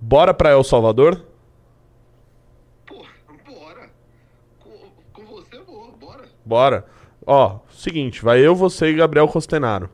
[0.00, 1.20] Bora pra El Salvador?
[2.86, 3.04] Pô,
[3.44, 3.90] bora.
[4.60, 4.70] Com,
[5.12, 6.28] com você eu vou, bora.
[6.44, 6.86] Bora.
[7.26, 9.90] Ó, seguinte, vai eu, você e Gabriel Costenaro.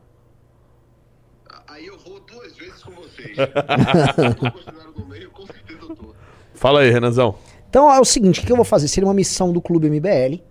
[1.67, 3.09] Aí eu vou duas vezes com vocês.
[3.09, 3.28] eu tô considerando no meio, com certeza eu tô.
[6.53, 7.35] Fala aí, Renanzão.
[7.69, 8.87] Então é o seguinte, o que eu vou fazer?
[8.87, 10.41] Seria uma missão do Clube MBL.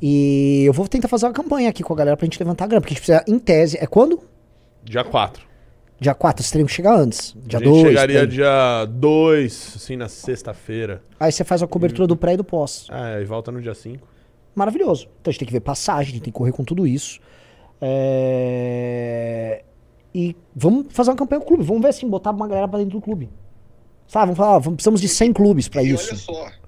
[0.00, 2.80] E eu vou tentar fazer uma campanha aqui com a galera pra gente levantar grana.
[2.80, 4.20] Porque a gente precisa, em tese, é quando?
[4.84, 5.46] Dia 4.
[6.00, 7.34] Dia 4, vocês teriam que chegar antes.
[7.44, 7.88] Dia a gente 2.
[7.88, 11.02] chegaria dia 2, assim, na sexta-feira.
[11.18, 12.86] Aí você faz a cobertura do pré e do pós.
[12.90, 14.06] É, e volta no dia 5.
[14.54, 15.08] Maravilhoso.
[15.20, 17.18] Então a gente tem que ver passagem, a gente tem que correr com tudo isso.
[17.80, 19.64] É...
[20.14, 21.64] E vamos fazer uma campanha com o clube.
[21.64, 23.28] Vamos ver assim, botar uma galera pra dentro do clube.
[24.06, 26.08] Sabe, vamos falar, ó, vamos- precisamos de 100 clubes pra e isso.
[26.08, 26.58] olha só.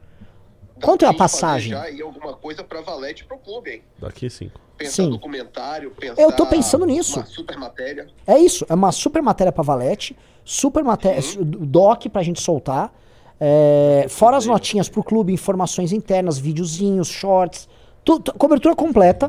[0.82, 1.72] Quanto é a passagem?
[1.94, 3.82] e alguma coisa pra Valete pro clube, hein?
[3.98, 4.58] Daqui 5.
[4.78, 5.10] Pensar Sim.
[5.10, 6.22] documentário, pensar.
[6.22, 7.18] Eu tô pensando nisso.
[7.18, 8.06] Uma super matéria.
[8.26, 12.90] É isso, é uma super matéria pra Valete, super matéria, doc pra gente soltar,
[13.38, 17.68] é, fora as notinhas pro clube, informações internas, videozinhos, shorts,
[18.02, 19.28] tu- tu- cobertura completa.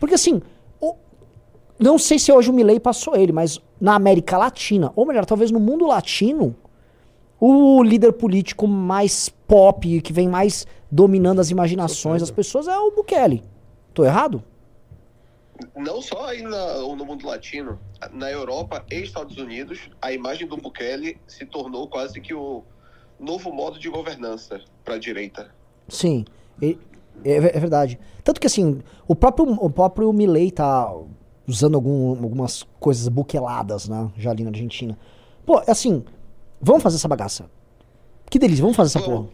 [0.00, 0.40] Porque assim,
[1.78, 5.50] não sei se hoje o Milley passou ele, mas na América Latina, ou melhor, talvez
[5.50, 6.54] no mundo latino,
[7.38, 12.90] o líder político mais pop, que vem mais dominando as imaginações das pessoas é o
[12.92, 13.42] Bukele.
[13.92, 14.42] Tô errado?
[15.74, 17.78] Não só aí na- no mundo latino,
[18.12, 22.62] na Europa e Estados Unidos, a imagem do Bukele se tornou quase que o
[23.18, 25.50] novo modo de governança para a direita.
[25.88, 26.24] Sim,
[26.60, 26.78] e-
[27.24, 27.98] é, é verdade.
[28.22, 30.92] Tanto que assim, o próprio, o próprio Milley tá
[31.46, 34.10] usando algum- algumas coisas buqueladas, né?
[34.16, 34.98] Já ali na Argentina.
[35.44, 36.04] Pô, é assim,
[36.60, 37.48] vamos fazer essa bagaça.
[38.28, 39.28] Que delícia, vamos fazer essa porra.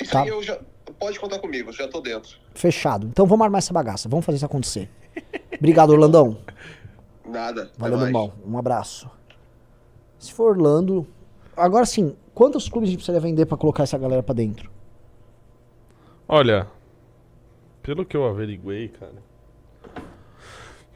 [0.00, 0.22] Isso Tá.
[0.22, 0.58] aí eu já.
[0.98, 2.36] Pode contar comigo, já tô dentro.
[2.54, 3.06] Fechado.
[3.06, 4.90] Então vamos armar essa bagaça, vamos fazer isso acontecer.
[5.56, 6.36] Obrigado, Orlandão.
[7.26, 7.70] Nada.
[7.78, 8.32] Valeu, meu irmão.
[8.46, 9.08] Um abraço.
[10.18, 11.06] Se for Orlando.
[11.56, 14.70] Agora sim, quantos clubes a gente precisaria vender pra colocar essa galera pra dentro?
[16.28, 16.66] Olha,
[17.82, 19.14] pelo que eu averiguei, cara,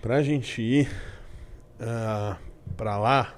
[0.05, 0.91] pra gente ir
[1.81, 2.37] ah,
[2.77, 3.35] pra lá,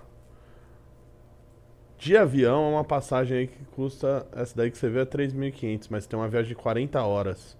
[1.97, 5.87] de avião é uma passagem aí que custa, essa daí que você vê é 3.500,
[5.89, 7.57] mas tem uma viagem de 40 horas.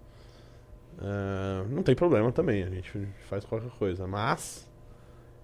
[0.99, 4.69] Ah, não tem problema também, a gente faz qualquer coisa, mas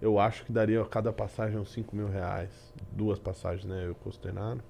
[0.01, 2.51] eu acho que daria cada passagem uns 5 mil reais.
[2.91, 3.85] Duas passagens, né?
[3.87, 4.61] Eu considerado.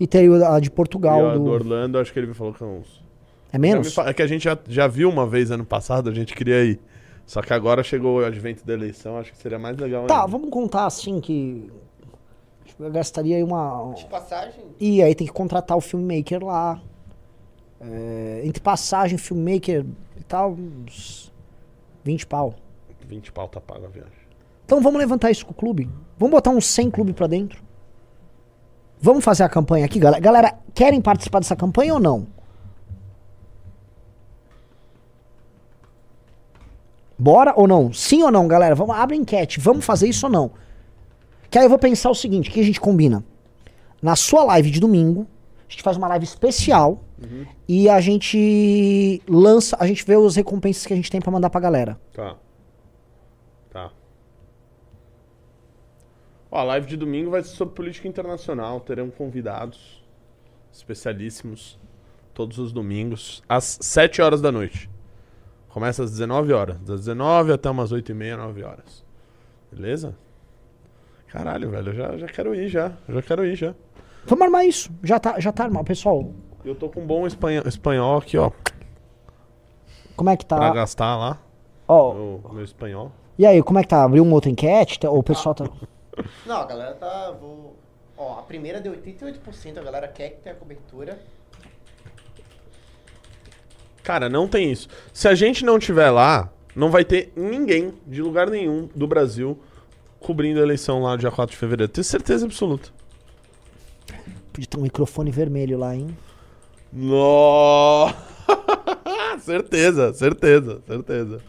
[0.00, 1.28] E teria a de E Portugal.
[1.28, 3.04] a do do- Orlando, acho que ele me falou que é uns.
[3.52, 3.96] É menos?
[3.98, 6.80] É que a gente já, já viu uma vez ano passado, a gente queria ir.
[7.26, 10.26] Só que agora chegou o advento da eleição, acho que seria mais legal Tá, ainda.
[10.30, 11.70] vamos contar assim que.
[12.78, 13.92] Eu gastaria aí uma.
[13.94, 14.62] De passagem.
[14.80, 16.80] E aí tem que contratar o filmmaker lá.
[17.80, 19.84] É, entre passagem, filmmaker
[20.16, 21.32] e tal, uns
[22.02, 22.54] 20 pau.
[23.06, 24.12] 20 pau tá pago a viagem.
[24.64, 25.88] Então vamos levantar isso com o clube.
[26.18, 27.62] Vamos botar uns 100 clube pra dentro.
[29.00, 30.20] Vamos fazer a campanha aqui, galera.
[30.22, 32.26] Galera, querem participar dessa campanha ou não?
[37.18, 37.92] Bora ou não?
[37.92, 38.74] Sim ou não, galera?
[38.74, 39.60] Vamos abre a enquete.
[39.60, 40.50] Vamos fazer isso ou não?
[41.50, 43.24] Que aí eu vou pensar o seguinte, o que a gente combina?
[44.02, 45.26] Na sua live de domingo,
[45.68, 47.02] a gente faz uma live especial
[47.68, 51.48] e a gente lança, a gente vê os recompensas que a gente tem pra mandar
[51.50, 51.98] pra galera.
[52.12, 52.36] Tá.
[53.70, 53.90] Tá.
[56.50, 58.80] Ó, a live de domingo vai ser sobre política internacional.
[58.80, 60.04] Teremos convidados
[60.72, 61.78] especialíssimos
[62.34, 64.90] todos os domingos, às 7 horas da noite.
[65.74, 66.76] Começa às 19 horas.
[66.78, 69.04] Das 19 até umas 8 e meia, 9 horas.
[69.72, 70.14] Beleza?
[71.26, 72.92] Caralho, velho, eu já, já quero ir já.
[73.08, 73.74] Eu já quero ir já.
[74.24, 74.88] Vamos armar isso.
[75.02, 75.84] Já tá, já tá armado.
[75.84, 76.30] Pessoal,
[76.64, 78.52] Eu tô com um bom espanhol, espanhol aqui, ó.
[80.16, 80.70] como é que Pra tá?
[80.70, 81.38] gastar lá.
[81.88, 83.10] Ó, Meu, meu espanhol.
[83.36, 84.04] e aí, como é que tá?
[84.04, 85.00] Abriu uma outra enquete?
[85.00, 85.68] Tá- Ou o pessoal tá.
[86.46, 87.32] Não, a galera tá.
[87.32, 87.76] Vou...
[88.16, 91.18] Ó, a primeira deu 88%, a galera quer que tenha cobertura.
[94.04, 94.86] Cara, não tem isso.
[95.14, 99.58] Se a gente não tiver lá, não vai ter ninguém de lugar nenhum do Brasil
[100.20, 101.90] cobrindo a eleição lá dia 4 de fevereiro.
[101.90, 102.90] Tenho certeza absoluta.
[104.52, 106.14] Podia ter um microfone vermelho lá, hein?
[106.92, 108.14] Nossa!
[109.40, 111.40] certeza, certeza, certeza.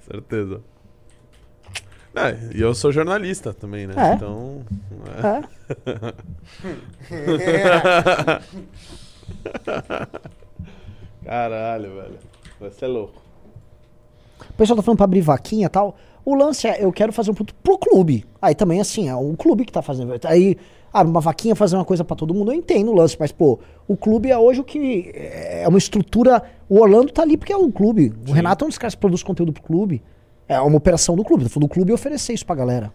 [0.08, 0.60] certeza.
[2.14, 3.94] É, e eu sou jornalista também, né?
[3.96, 4.14] É.
[4.14, 4.64] Então.
[5.20, 5.42] É.
[11.24, 12.18] Caralho, velho.
[12.60, 13.20] Vai ser louco.
[14.50, 15.96] O pessoal tá falando pra abrir vaquinha e tal.
[16.24, 18.24] O lance é, eu quero fazer um produto pro clube.
[18.40, 20.12] Aí também, assim, é um clube que tá fazendo.
[20.24, 20.56] Aí,
[20.92, 23.16] abre uma vaquinha, fazer uma coisa pra todo mundo, eu entendo o lance.
[23.18, 25.10] Mas, pô, o clube é hoje o que.
[25.14, 26.42] É uma estrutura.
[26.68, 28.12] O Orlando tá ali porque é um clube.
[28.28, 30.02] O Renato é um dos caras que produz conteúdo pro clube.
[30.46, 31.44] É uma operação do clube.
[31.44, 32.92] Do clube oferecer isso pra galera.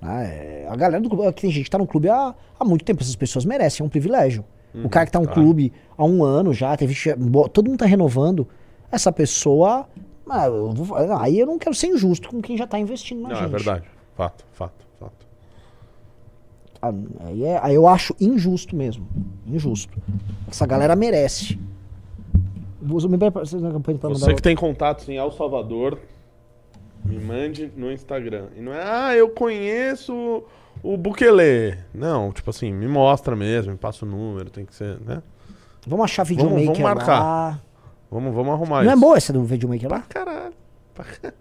[0.00, 1.26] Ah, é- a galera do clube.
[1.26, 3.02] Aqui tem gente que tá no clube há, há muito tempo.
[3.02, 4.44] Essas pessoas merecem, é um privilégio.
[4.74, 5.40] O cara que tá no claro.
[5.40, 6.94] clube há um ano já, teve,
[7.52, 8.46] todo mundo tá renovando.
[8.90, 9.86] Essa pessoa.
[10.28, 13.28] ah, eu vou- aí eu não quero ser injusto com quem já tá investindo na
[13.30, 13.44] Não, gente.
[13.46, 13.84] é verdade.
[14.16, 15.26] Fato, fato, fato.
[16.82, 16.92] Ah,
[17.26, 19.06] Aí, é- aí eu acho injusto mesmo.
[19.46, 19.98] Injusto.
[20.48, 21.58] Essa galera merece.
[22.80, 25.98] Você que tem contatos em El Salvador,
[27.04, 28.46] me mande no Instagram.
[28.56, 30.44] E não é, ah, eu conheço
[30.82, 31.78] o Bukele.
[31.94, 35.22] Não, tipo assim, me mostra mesmo, me passa o número, tem que ser, né?
[35.86, 37.20] Vamos achar Vamos- videomaker vamos marcar.
[37.20, 37.60] lá.
[38.10, 39.00] Vamos, vamos arrumar Não é isso.
[39.00, 40.00] boa essa do videomaker lá?
[40.08, 40.52] caralho.
[40.94, 41.04] Pra,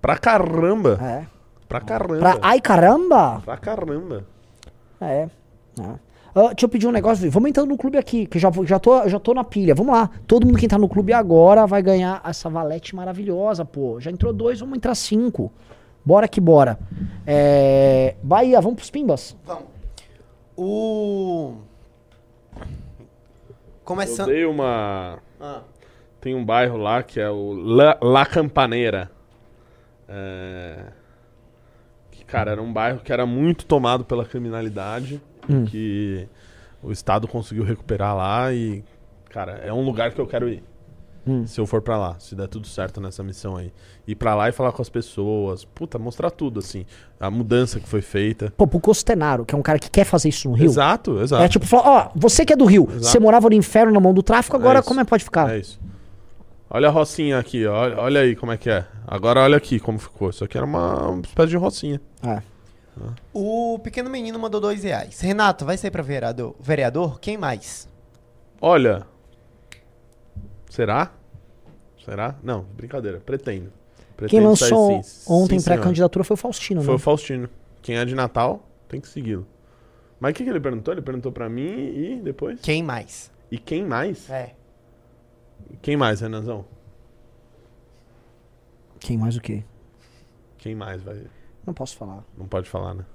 [0.00, 0.98] pra caramba.
[1.02, 1.26] É.
[1.68, 2.18] Pra caramba.
[2.18, 3.42] Pra, ai caramba!
[3.44, 4.24] Pra caramba.
[5.00, 5.28] É.
[5.80, 5.84] é.
[6.34, 7.30] Ah, deixa eu pedir um negócio.
[7.30, 9.74] Vamos entrando no clube aqui, que já, já, tô, já tô na pilha.
[9.74, 10.10] Vamos lá.
[10.26, 13.98] Todo mundo que entrar no clube agora vai ganhar essa valete maravilhosa, pô.
[14.00, 15.50] Já entrou dois, vamos entrar cinco.
[16.06, 16.78] Bora que bora.
[17.26, 18.14] É...
[18.22, 19.36] Bahia, vamos pros pimbas.
[19.44, 19.64] Vamos.
[20.56, 21.56] O.
[22.56, 22.62] Eu
[23.84, 24.28] Começando.
[24.28, 25.18] dei uma.
[25.40, 25.62] Ah,
[26.20, 29.10] Tem um bairro lá que é o La, La Campaneira.
[30.08, 30.76] É,
[32.12, 35.20] Que, cara, era um bairro que era muito tomado pela criminalidade.
[35.70, 36.28] Que
[36.82, 38.82] o Estado conseguiu recuperar lá e,
[39.30, 40.62] cara, é um lugar que eu quero ir.
[41.44, 43.72] Se eu for pra lá, se der tudo certo nessa missão aí.
[44.06, 45.64] Ir pra lá e falar com as pessoas.
[45.64, 46.86] Puta, mostrar tudo, assim.
[47.18, 48.52] A mudança que foi feita.
[48.56, 50.66] Pô, pro Costenaro, que é um cara que quer fazer isso no Rio.
[50.66, 51.42] Exato, exato.
[51.42, 53.06] É tipo, falar, ó, você que é do Rio, Exato.
[53.06, 54.88] você morava no inferno na mão do tráfico, agora isso.
[54.88, 55.52] como é que pode ficar?
[55.52, 55.80] É isso.
[56.70, 58.84] Olha a rocinha aqui, olha, olha aí como é que é.
[59.06, 60.30] Agora olha aqui como ficou.
[60.30, 62.00] Isso aqui era uma, uma espécie de rocinha.
[62.24, 62.40] É.
[63.32, 65.20] o pequeno menino mandou dois reais.
[65.20, 66.54] Renato, vai sair pra vereador?
[66.60, 67.18] Vereador?
[67.20, 67.88] Quem mais?
[68.60, 69.06] Olha.
[70.76, 71.10] Será?
[72.04, 72.36] Será?
[72.42, 73.18] Não, brincadeira.
[73.18, 73.72] Pretendo.
[73.96, 75.32] Quem Pretendo lançou sair, sim.
[75.32, 75.80] ontem senhor.
[75.82, 76.96] candidatura foi o Faustino, Foi né?
[76.96, 77.48] o Faustino.
[77.80, 79.46] Quem é de Natal tem que segui-lo.
[80.20, 80.92] Mas o que, que ele perguntou?
[80.92, 82.60] Ele perguntou pra mim e depois?
[82.60, 83.32] Quem mais?
[83.50, 84.28] E quem mais?
[84.28, 84.54] É.
[85.80, 86.66] Quem mais, Renanzão?
[89.00, 89.64] Quem mais o quê?
[90.58, 91.26] Quem mais vai.
[91.66, 92.22] Não posso falar.
[92.36, 93.06] Não pode falar, né?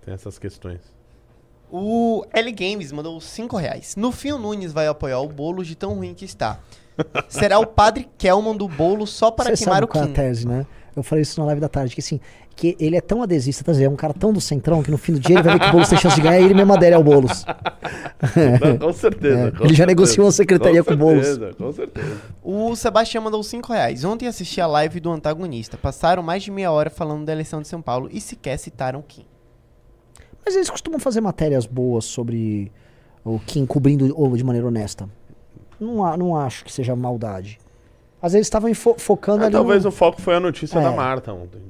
[0.00, 0.80] Tem essas questões.
[1.72, 3.96] O L Games mandou 5 reais.
[3.96, 6.60] No fim, o Nunes vai apoiar o bolo de tão ruim que está.
[7.28, 10.08] Será o padre Kelman do bolo só para Você queimar sabe o qual é a
[10.08, 10.14] Kim.
[10.14, 10.66] tese, né?
[10.94, 12.20] Eu falei isso na live da tarde, que assim,
[12.54, 14.98] que ele é tão adesista, tá dizendo, é um cara tão do centrão que no
[14.98, 16.52] fim do dia ele vai ver que o Boulos tem chance de ganhar e ele
[16.52, 17.46] mesmo adere ao Boulos.
[18.60, 19.38] Não, com certeza.
[19.48, 19.86] É, com ele já certeza.
[19.86, 21.26] negociou a secretaria com o Boulos.
[21.26, 22.16] certeza, Com certeza.
[22.42, 24.04] O Sebastião mandou 5 reais.
[24.04, 25.78] Ontem assisti a live do antagonista.
[25.78, 29.24] Passaram mais de meia hora falando da eleição de São Paulo e sequer citaram Kim.
[30.44, 32.70] Mas eles costumam fazer matérias boas sobre
[33.24, 35.08] o Kim cobrindo o de maneira honesta.
[35.78, 37.58] Não, não acho que seja maldade.
[38.20, 39.52] Às vezes estavam fo focando Ah, ali.
[39.52, 39.88] talvez no...
[39.88, 40.82] o foco foi a notícia É.
[40.82, 41.60] da Marta ontem.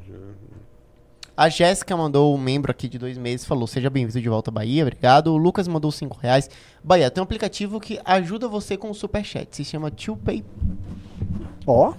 [1.35, 4.53] A Jéssica mandou um membro aqui de dois meses, falou: Seja bem-vindo de volta à
[4.53, 5.29] Bahia, obrigado.
[5.29, 6.49] O Lucas mandou 5 reais.
[6.85, 9.49] Bahia, tem um aplicativo que ajuda você com o superchat.
[9.57, 10.45] Se chama TwoPay.
[11.66, 11.95] Ó,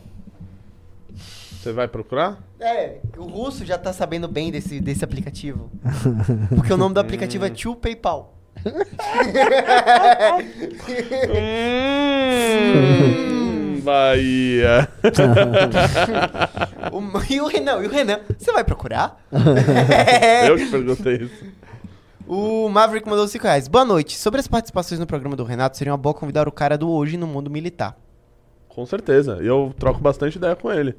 [1.63, 2.43] Você vai procurar?
[2.59, 5.71] É, o russo já tá sabendo bem desse, desse aplicativo.
[6.53, 8.37] Porque o nome do aplicativo é TwoPayPal.
[12.51, 14.89] Hum, Bahia.
[16.91, 17.01] O-
[17.33, 19.23] e o Renan, e o Renan, você vai procurar?
[20.45, 21.45] Eu que perguntei isso.
[22.27, 23.69] O Maverick mandou 5 reais.
[23.69, 24.17] Boa noite.
[24.17, 27.15] Sobre as participações no programa do Renato, seria uma boa convidar o cara do hoje
[27.15, 27.97] no mundo militar.
[28.67, 29.39] Com certeza.
[29.41, 30.93] E eu troco bastante ideia com ele.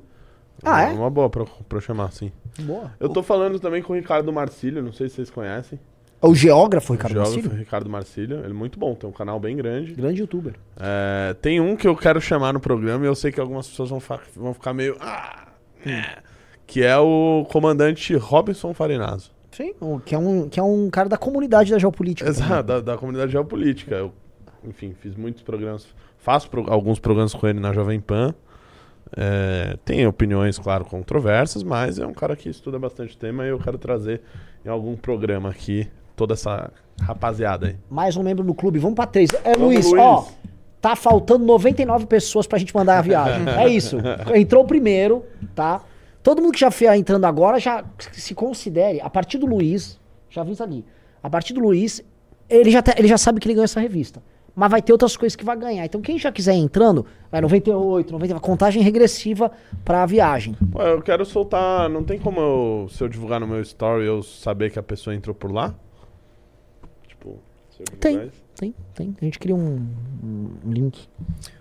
[0.63, 0.93] Ah, é?
[0.93, 2.31] Uma boa pra, pra eu chamar, sim.
[2.61, 2.93] boa.
[3.01, 5.79] Eu tô falando também com o Ricardo Marcílio, não sei se vocês conhecem.
[6.23, 7.59] O geógrafo Ricardo Geógrafo Marcílio?
[7.59, 8.39] Ricardo Marcílio.
[8.39, 9.93] Ele é muito bom, tem um canal bem grande.
[9.93, 10.55] Grande youtuber.
[10.79, 13.91] É, tem um que eu quero chamar no programa e eu sei que algumas pessoas
[13.91, 14.01] vão,
[14.35, 14.97] vão ficar meio.
[15.01, 15.49] Ah,
[15.85, 16.21] é",
[16.67, 19.33] que é o comandante Robinson Farinazo.
[19.53, 22.29] Sim, o- que é, um, que é um cara da comunidade da geopolítica.
[22.29, 23.95] Exato, da, da comunidade geopolítica.
[23.95, 24.13] Eu,
[24.67, 25.87] enfim, fiz muitos programas.
[26.19, 28.35] Faço pro- alguns programas com ele na Jovem Pan.
[29.17, 33.59] É, tem opiniões, claro, controversas, mas é um cara que estuda bastante tema e eu
[33.59, 34.21] quero trazer
[34.65, 37.77] em algum programa aqui toda essa rapaziada aí.
[37.91, 38.79] Mais um membro do clube.
[38.79, 39.31] Vamos pra três.
[39.45, 40.03] É, Vamos, Luiz, Luiz.
[40.03, 40.27] ó.
[40.81, 43.49] Tá faltando 99 pessoas pra gente mandar a viagem.
[43.57, 43.97] é isso.
[44.35, 45.81] Entrou o primeiro, tá?
[46.23, 49.01] Todo mundo que já foi entrando agora já se considere.
[49.01, 49.99] A partir do Luiz,
[50.29, 50.85] já avisa ali.
[51.23, 52.03] A partir do Luiz,
[52.49, 54.23] ele já, tá- ele já sabe que ele ganhou essa revista.
[54.57, 55.85] Mas vai ter outras coisas que vai ganhar.
[55.85, 59.51] Então quem já quiser ir entrando, vai 98, 90, contagem regressiva
[59.85, 60.55] pra viagem.
[60.71, 61.89] Pô, eu quero soltar.
[61.89, 65.15] Não tem como eu, se eu divulgar no meu story, eu saber que a pessoa
[65.15, 65.75] entrou por lá?
[67.09, 67.39] Tipo,
[67.71, 68.27] se eu Tem.
[68.27, 68.45] isso?
[68.55, 69.17] Tem, tem.
[69.21, 69.89] A gente cria um,
[70.23, 71.09] um link.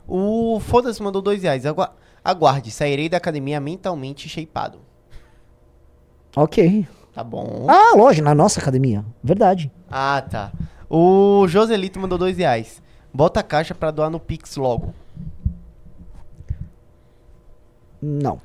[0.07, 1.65] O Foda-se mandou 2 reais.
[1.65, 4.77] Agua- Aguarde, sairei da academia mentalmente shapeado.
[6.35, 6.87] Ok.
[7.13, 7.65] Tá bom.
[7.69, 9.03] Ah, lógico, na nossa academia.
[9.23, 9.71] Verdade.
[9.89, 10.51] Ah, tá.
[10.89, 12.81] O Joselito mandou 2 reais.
[13.13, 14.93] Bota a caixa pra doar no Pix logo.
[18.01, 18.41] Não.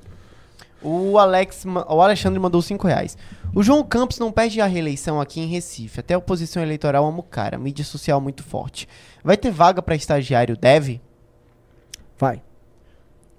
[0.80, 3.18] O Alex, o Alexandre mandou 5 reais.
[3.55, 5.99] O João Campos não perde a reeleição aqui em Recife.
[6.01, 7.59] Até a oposição eleitoral ama o cara.
[7.59, 8.86] Mídia social muito forte.
[9.24, 10.57] Vai ter vaga pra estagiário?
[10.57, 11.01] Deve?
[12.16, 12.43] Vai.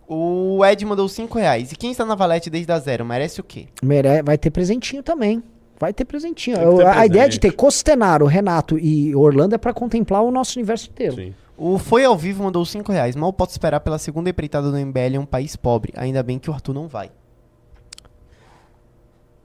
[0.08, 1.72] O Ed mandou 5 reais.
[1.72, 3.68] E quem está na Valete desde a zero merece o quê?
[3.82, 4.24] Mere...
[4.24, 5.43] Vai ter presentinho também.
[5.80, 6.58] Vai ter presentinho.
[6.78, 10.90] Ter a ideia de ter Costenaro, Renato e Orlando é pra contemplar o nosso universo
[10.90, 11.16] inteiro.
[11.16, 11.34] Sim.
[11.58, 13.16] O Foi ao Vivo mandou 5 reais.
[13.16, 15.94] Mal posso esperar pela segunda empreitada do MBL em um país pobre.
[15.96, 17.12] Ainda bem que o Arthur não vai.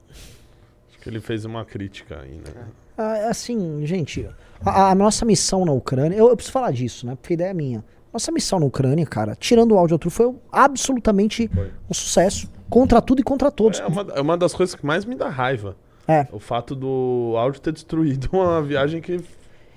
[0.09, 2.67] Acho que ele fez uma crítica aí, né?
[2.97, 4.27] Ah, assim, gente,
[4.65, 7.15] a, a nossa missão na Ucrânia, eu, eu preciso falar disso, né?
[7.15, 7.83] Porque a ideia é minha.
[8.13, 11.71] Nossa missão na Ucrânia, cara, tirando o áudio Arthur, foi absolutamente Foi.
[11.89, 12.49] um sucesso.
[12.69, 13.79] Contra tudo e contra todos.
[13.79, 15.75] É uma, é uma das coisas que mais me dá raiva.
[16.07, 16.27] É.
[16.31, 19.19] O fato do áudio ter destruído uma viagem que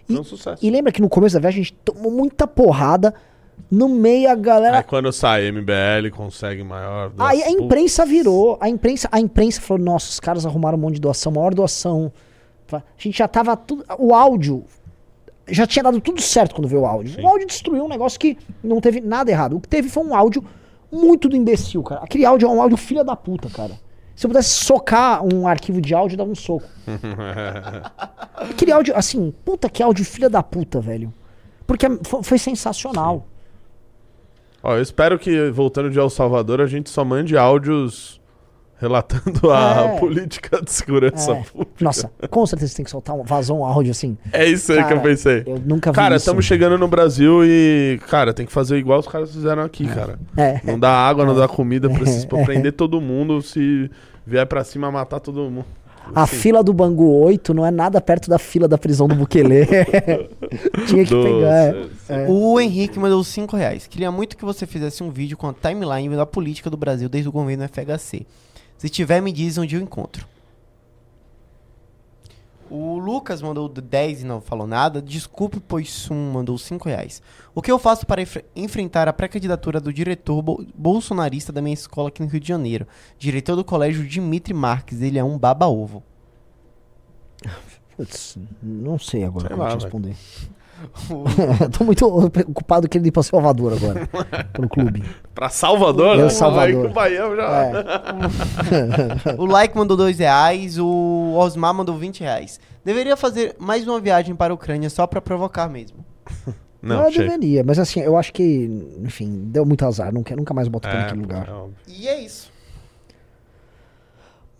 [0.07, 0.64] foi um sucesso.
[0.64, 3.14] E lembra que no começo da viagem a gente tomou muita porrada.
[3.70, 7.12] No meio a galera Aí quando sai MBL, consegue maior.
[7.18, 10.95] Aí a imprensa virou, a imprensa, a imprensa falou, nossa, os caras arrumaram um monte
[10.95, 12.12] de doação, maior doação.
[12.72, 14.64] A gente já tava tudo, o áudio
[15.49, 17.16] já tinha dado tudo certo quando veio o áudio.
[17.16, 17.22] Sim.
[17.22, 19.57] O áudio destruiu um negócio que não teve nada errado.
[19.57, 20.45] O que teve foi um áudio
[20.91, 22.03] muito do imbecil, cara.
[22.03, 23.79] Aquele áudio é um áudio filha da puta, cara.
[24.19, 26.66] Se eu pudesse socar um arquivo de áudio, eu dava um soco.
[28.51, 31.14] Aquele áudio, assim, puta que áudio filha da puta, velho.
[31.64, 33.29] Porque foi, foi sensacional.
[34.61, 38.21] Ó, eu espero que, voltando de El Salvador, a gente só mande áudios
[38.81, 39.99] relatando a É.
[40.01, 41.43] política de segurança É.
[41.45, 41.73] pública.
[41.85, 44.19] Nossa, com certeza tem que soltar um, vazou um áudio assim.
[44.33, 45.43] É isso aí que eu Cara, pensei.
[45.47, 49.07] Eu nunca vi Cara, estamos chegando no Brasil e, cara, tem que fazer igual os
[49.07, 50.19] caras fizeram aqui, cara.
[50.37, 50.61] É.
[50.64, 53.43] Não dá água, não dá comida pra, esses, pra prender todo mundo.
[53.43, 53.91] Se
[54.29, 55.64] vier pra cima, matar todo mundo.
[56.14, 59.14] A Assim, fila do Bangu 8 não é nada perto da fila da prisão do
[59.14, 59.66] Bukele.
[60.87, 61.74] Tinha que do- pegar.
[61.74, 61.87] é.
[62.09, 62.26] É.
[62.29, 63.87] O Henrique mandou 5 reais.
[63.87, 67.29] Queria muito que você fizesse um vídeo com a timeline da política do Brasil desde
[67.29, 68.26] o governo FHC.
[68.79, 70.26] Se tiver, me diz onde eu encontro.
[72.71, 75.01] O Lucas mandou 10 e não falou nada.
[75.01, 77.23] Desculpe, pois Sum mandou 5 reais.
[77.55, 81.75] O que eu faço para enf- enfrentar a pré-candidatura do diretor bo- bolsonarista da minha
[81.75, 82.87] escola aqui no Rio de Janeiro?
[83.19, 85.01] Diretor do colégio Dimitri Marques.
[85.01, 86.03] Ele é um baba-ovo.
[87.97, 90.16] Putz, não sei agora Sei como lá, te responder.
[91.76, 94.09] Tô muito preocupado que ele ir pra Salvador agora.
[94.53, 95.03] pelo clube.
[95.35, 96.16] Pra Salvador?
[96.16, 96.29] Né?
[96.29, 96.87] Salvador.
[96.87, 97.64] O Baião já...
[97.64, 99.35] É.
[99.37, 100.79] O Like mandou 2 reais.
[100.79, 102.61] O Osmar mandou 20 reais.
[102.85, 106.05] Deveria fazer mais uma viagem para a Ucrânia só para provocar mesmo.
[106.81, 107.24] Não, eu chega.
[107.24, 108.70] deveria, mas assim, eu acho que,
[109.03, 110.12] enfim, deu muito azar.
[110.12, 111.49] Nunca, nunca mais boto É, naquele lugar.
[111.49, 111.91] é.
[111.91, 112.53] E é isso.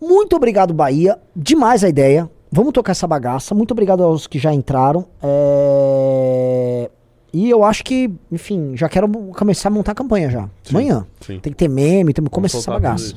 [0.01, 1.17] Muito obrigado, Bahia.
[1.35, 2.29] Demais a ideia.
[2.51, 3.53] Vamos tocar essa bagaça.
[3.53, 5.05] Muito obrigado aos que já entraram.
[5.21, 6.89] É,
[7.31, 10.43] E eu acho que, enfim, já quero começar a montar a campanha já.
[10.63, 11.05] Sim, Amanhã.
[11.21, 11.39] Sim.
[11.39, 13.15] Tem que ter meme, tem que começar essa bagaça.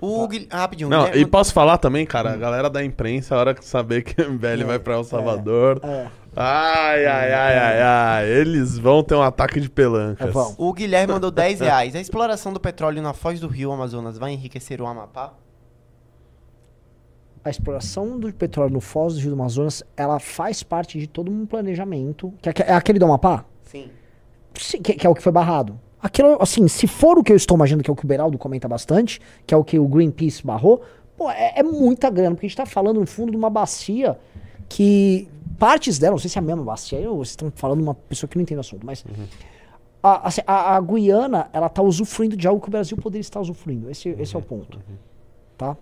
[0.00, 0.88] O Guil- ah, rapidinho.
[0.90, 4.02] Não, Guilherme e posso falar também, cara, a galera da imprensa, a hora que saber
[4.02, 5.80] que o MBL vai pra El Salvador.
[5.84, 6.06] É.
[6.34, 8.28] Ai, ai, ai, ai, ai.
[8.28, 10.34] Eles vão ter um ataque de pelancas.
[10.34, 10.54] É.
[10.58, 11.94] O Guilherme mandou 10 reais.
[11.94, 15.34] A exploração do petróleo na foz do rio Amazonas vai enriquecer o Amapá?
[17.44, 21.30] A exploração do petróleo no Foz do Rio do Amazonas, ela faz parte de todo
[21.30, 22.32] um planejamento.
[22.40, 23.44] Que é, é aquele do Amapá?
[23.64, 23.90] Sim.
[24.54, 25.78] Sim, que, que é o que foi barrado.
[26.00, 28.36] Aquilo, assim, se for o que eu estou imaginando, que é o que o Beraldo
[28.36, 30.82] comenta bastante, que é o que o Greenpeace barrou,
[31.16, 34.18] pô, é, é muita grana, porque a gente tá falando, no fundo, de uma bacia
[34.68, 35.28] que
[35.58, 37.94] partes dela, não sei se é a mesma bacia, ou vocês estão falando de uma
[37.94, 39.04] pessoa que não entende o assunto, mas
[40.02, 43.40] a, assim, a, a Guiana, ela tá usufruindo de algo que o Brasil poderia estar
[43.40, 43.88] usufruindo.
[43.88, 44.80] Esse, esse é o ponto.
[45.56, 45.76] Tá?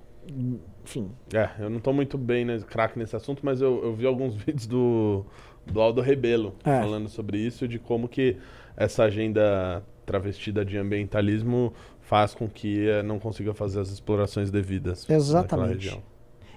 [0.91, 1.09] Enfim.
[1.33, 4.35] É, eu não tô muito bem, né, craque nesse assunto, mas eu, eu vi alguns
[4.45, 5.25] vídeos do,
[5.67, 6.81] do Aldo Rebelo É.
[6.81, 8.37] falando sobre isso, de como que
[8.77, 15.09] essa agenda travestida de ambientalismo faz com que eh, não consiga fazer as explorações devidas
[15.09, 16.01] Exatamente.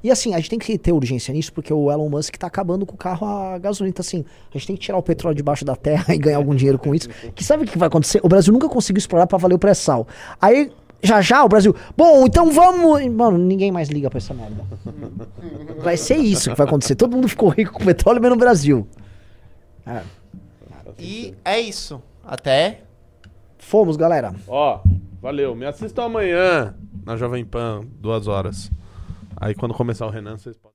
[0.04, 2.86] E assim, a gente tem que ter urgência nisso, porque o Elon Musk tá acabando
[2.86, 3.92] com o carro a gasolina.
[3.92, 6.54] Então, assim, a gente tem que tirar o petróleo debaixo da terra e ganhar algum
[6.54, 7.08] dinheiro com isso.
[7.34, 8.20] Que sabe o que vai acontecer?
[8.22, 10.06] O Brasil nunca conseguiu explorar pra valer o pré-sal.
[10.42, 10.72] Aí,
[11.04, 11.76] já já, o Brasil.
[11.96, 13.06] Bom, então vamos.
[13.08, 14.64] Mano, ninguém mais liga pra essa merda.
[15.84, 16.96] Vai ser isso que vai acontecer.
[16.96, 18.88] Todo mundo ficou rico com petróleo, menos no Brasil.
[19.86, 20.02] É.
[20.98, 22.02] E é isso.
[22.26, 22.82] Até.
[23.58, 24.34] Fomos, galera.
[24.48, 24.80] Ó,
[25.22, 25.56] valeu.
[25.56, 26.76] Me assistam amanhã
[27.06, 28.72] na Jovem Pan, duas horas.
[29.36, 30.73] Aí quando começar o Renan, vocês podem.